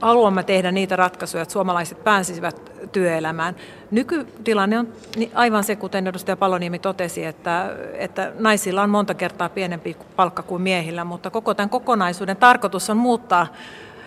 haluamme 0.00 0.42
tehdä 0.42 0.72
niitä 0.72 0.96
ratkaisuja, 0.96 1.42
että 1.42 1.52
suomalaiset 1.52 2.04
pääsisivät 2.04 2.72
työelämään. 2.92 3.56
Nykytilanne 3.90 4.78
on 4.78 4.88
aivan 5.34 5.64
se, 5.64 5.76
kuten 5.76 6.06
edustaja 6.06 6.36
Paloniemi 6.36 6.78
totesi, 6.78 7.24
että, 7.24 7.76
että 7.94 8.32
naisilla 8.38 8.82
on 8.82 8.90
monta 8.90 9.14
kertaa 9.14 9.48
pienempi 9.48 9.96
palkka 10.16 10.42
kuin 10.42 10.62
miehillä, 10.62 11.04
mutta 11.04 11.30
koko 11.30 11.54
tämän 11.54 11.70
kokonaisuuden 11.70 12.36
tarkoitus 12.36 12.90
on 12.90 12.96
muuttaa 12.96 13.46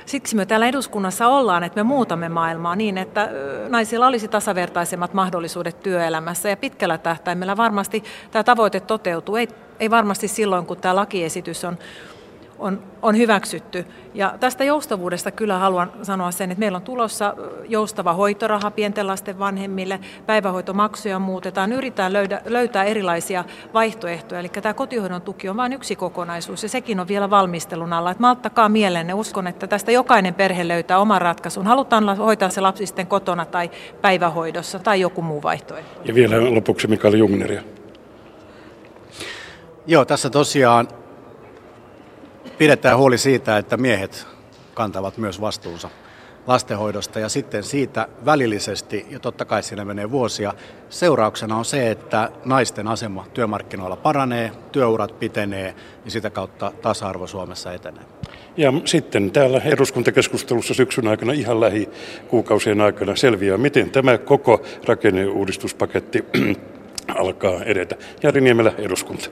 Siksi 0.05 0.35
me 0.35 0.45
täällä 0.45 0.67
eduskunnassa 0.67 1.27
ollaan, 1.27 1.63
että 1.63 1.79
me 1.79 1.83
muutamme 1.83 2.29
maailmaa 2.29 2.75
niin, 2.75 2.97
että 2.97 3.29
naisilla 3.69 4.07
olisi 4.07 4.27
tasavertaisemmat 4.27 5.13
mahdollisuudet 5.13 5.79
työelämässä 5.79 6.49
ja 6.49 6.57
pitkällä 6.57 6.97
tähtäimellä 6.97 7.57
varmasti 7.57 8.03
tämä 8.31 8.43
tavoite 8.43 8.79
toteutuu. 8.79 9.35
Ei, 9.35 9.47
ei 9.79 9.89
varmasti 9.89 10.27
silloin, 10.27 10.65
kun 10.65 10.77
tämä 10.77 10.95
lakiesitys 10.95 11.65
on 11.65 11.77
on, 12.59 12.83
on 13.01 13.17
hyväksytty. 13.17 13.85
Ja 14.13 14.33
tästä 14.39 14.63
joustavuudesta 14.63 15.31
kyllä 15.31 15.57
haluan 15.57 15.91
sanoa 16.03 16.31
sen, 16.31 16.51
että 16.51 16.59
meillä 16.59 16.75
on 16.75 16.81
tulossa 16.81 17.35
joustava 17.67 18.13
hoitoraha 18.13 18.71
pienten 18.71 19.07
lasten 19.07 19.39
vanhemmille, 19.39 19.99
päivähoitomaksuja 20.25 21.19
muutetaan, 21.19 21.73
yritetään 21.73 22.13
löydä, 22.13 22.41
löytää 22.45 22.83
erilaisia 22.83 23.43
vaihtoehtoja. 23.73 24.39
Eli 24.39 24.49
tämä 24.49 24.73
kotihoidon 24.73 25.21
tuki 25.21 25.49
on 25.49 25.57
vain 25.57 25.73
yksi 25.73 25.95
kokonaisuus 25.95 26.63
ja 26.63 26.69
sekin 26.69 26.99
on 26.99 27.07
vielä 27.07 27.29
valmistelun 27.29 27.93
alla. 27.93 28.11
Että 28.11 28.21
malttakaa 28.21 28.69
mielenne, 28.69 29.13
uskon, 29.13 29.47
että 29.47 29.67
tästä 29.67 29.91
jokainen 29.91 30.33
perhe 30.33 30.67
löytää 30.67 30.99
oman 30.99 31.21
ratkaisun. 31.21 31.67
Halutaan 31.67 32.17
hoitaa 32.17 32.49
se 32.49 32.61
lapsi 32.61 32.85
sitten 32.85 33.07
kotona 33.07 33.45
tai 33.45 33.71
päivähoidossa 34.01 34.79
tai 34.79 35.01
joku 35.01 35.21
muu 35.21 35.43
vaihtoehto. 35.43 36.01
Ja 36.05 36.15
vielä 36.15 36.55
lopuksi 36.55 36.87
Mikael 36.87 37.13
Jungneria. 37.13 37.61
Joo, 39.87 40.05
tässä 40.05 40.29
tosiaan 40.29 40.87
pidetään 42.57 42.97
huoli 42.97 43.17
siitä, 43.17 43.57
että 43.57 43.77
miehet 43.77 44.27
kantavat 44.73 45.17
myös 45.17 45.41
vastuunsa 45.41 45.89
lastenhoidosta 46.47 47.19
ja 47.19 47.29
sitten 47.29 47.63
siitä 47.63 48.07
välillisesti, 48.25 49.05
ja 49.09 49.19
totta 49.19 49.45
kai 49.45 49.63
siinä 49.63 49.85
menee 49.85 50.11
vuosia, 50.11 50.53
seurauksena 50.89 51.57
on 51.57 51.65
se, 51.65 51.91
että 51.91 52.31
naisten 52.45 52.87
asema 52.87 53.25
työmarkkinoilla 53.33 53.95
paranee, 53.95 54.51
työurat 54.71 55.19
pitenee 55.19 55.75
ja 56.05 56.11
sitä 56.11 56.29
kautta 56.29 56.71
tasa-arvo 56.81 57.27
Suomessa 57.27 57.73
etenee. 57.73 58.03
Ja 58.57 58.73
sitten 58.85 59.31
täällä 59.31 59.61
eduskuntakeskustelussa 59.65 60.73
syksyn 60.73 61.07
aikana 61.07 61.33
ihan 61.33 61.59
lähi 61.59 61.89
kuukausien 62.27 62.81
aikana 62.81 63.15
selviää, 63.15 63.57
miten 63.57 63.91
tämä 63.91 64.17
koko 64.17 64.61
rakenneuudistuspaketti 64.85 66.25
alkaa 67.21 67.63
edetä. 67.63 67.95
Jari 68.23 68.41
Niemelä, 68.41 68.73
eduskunta. 68.77 69.29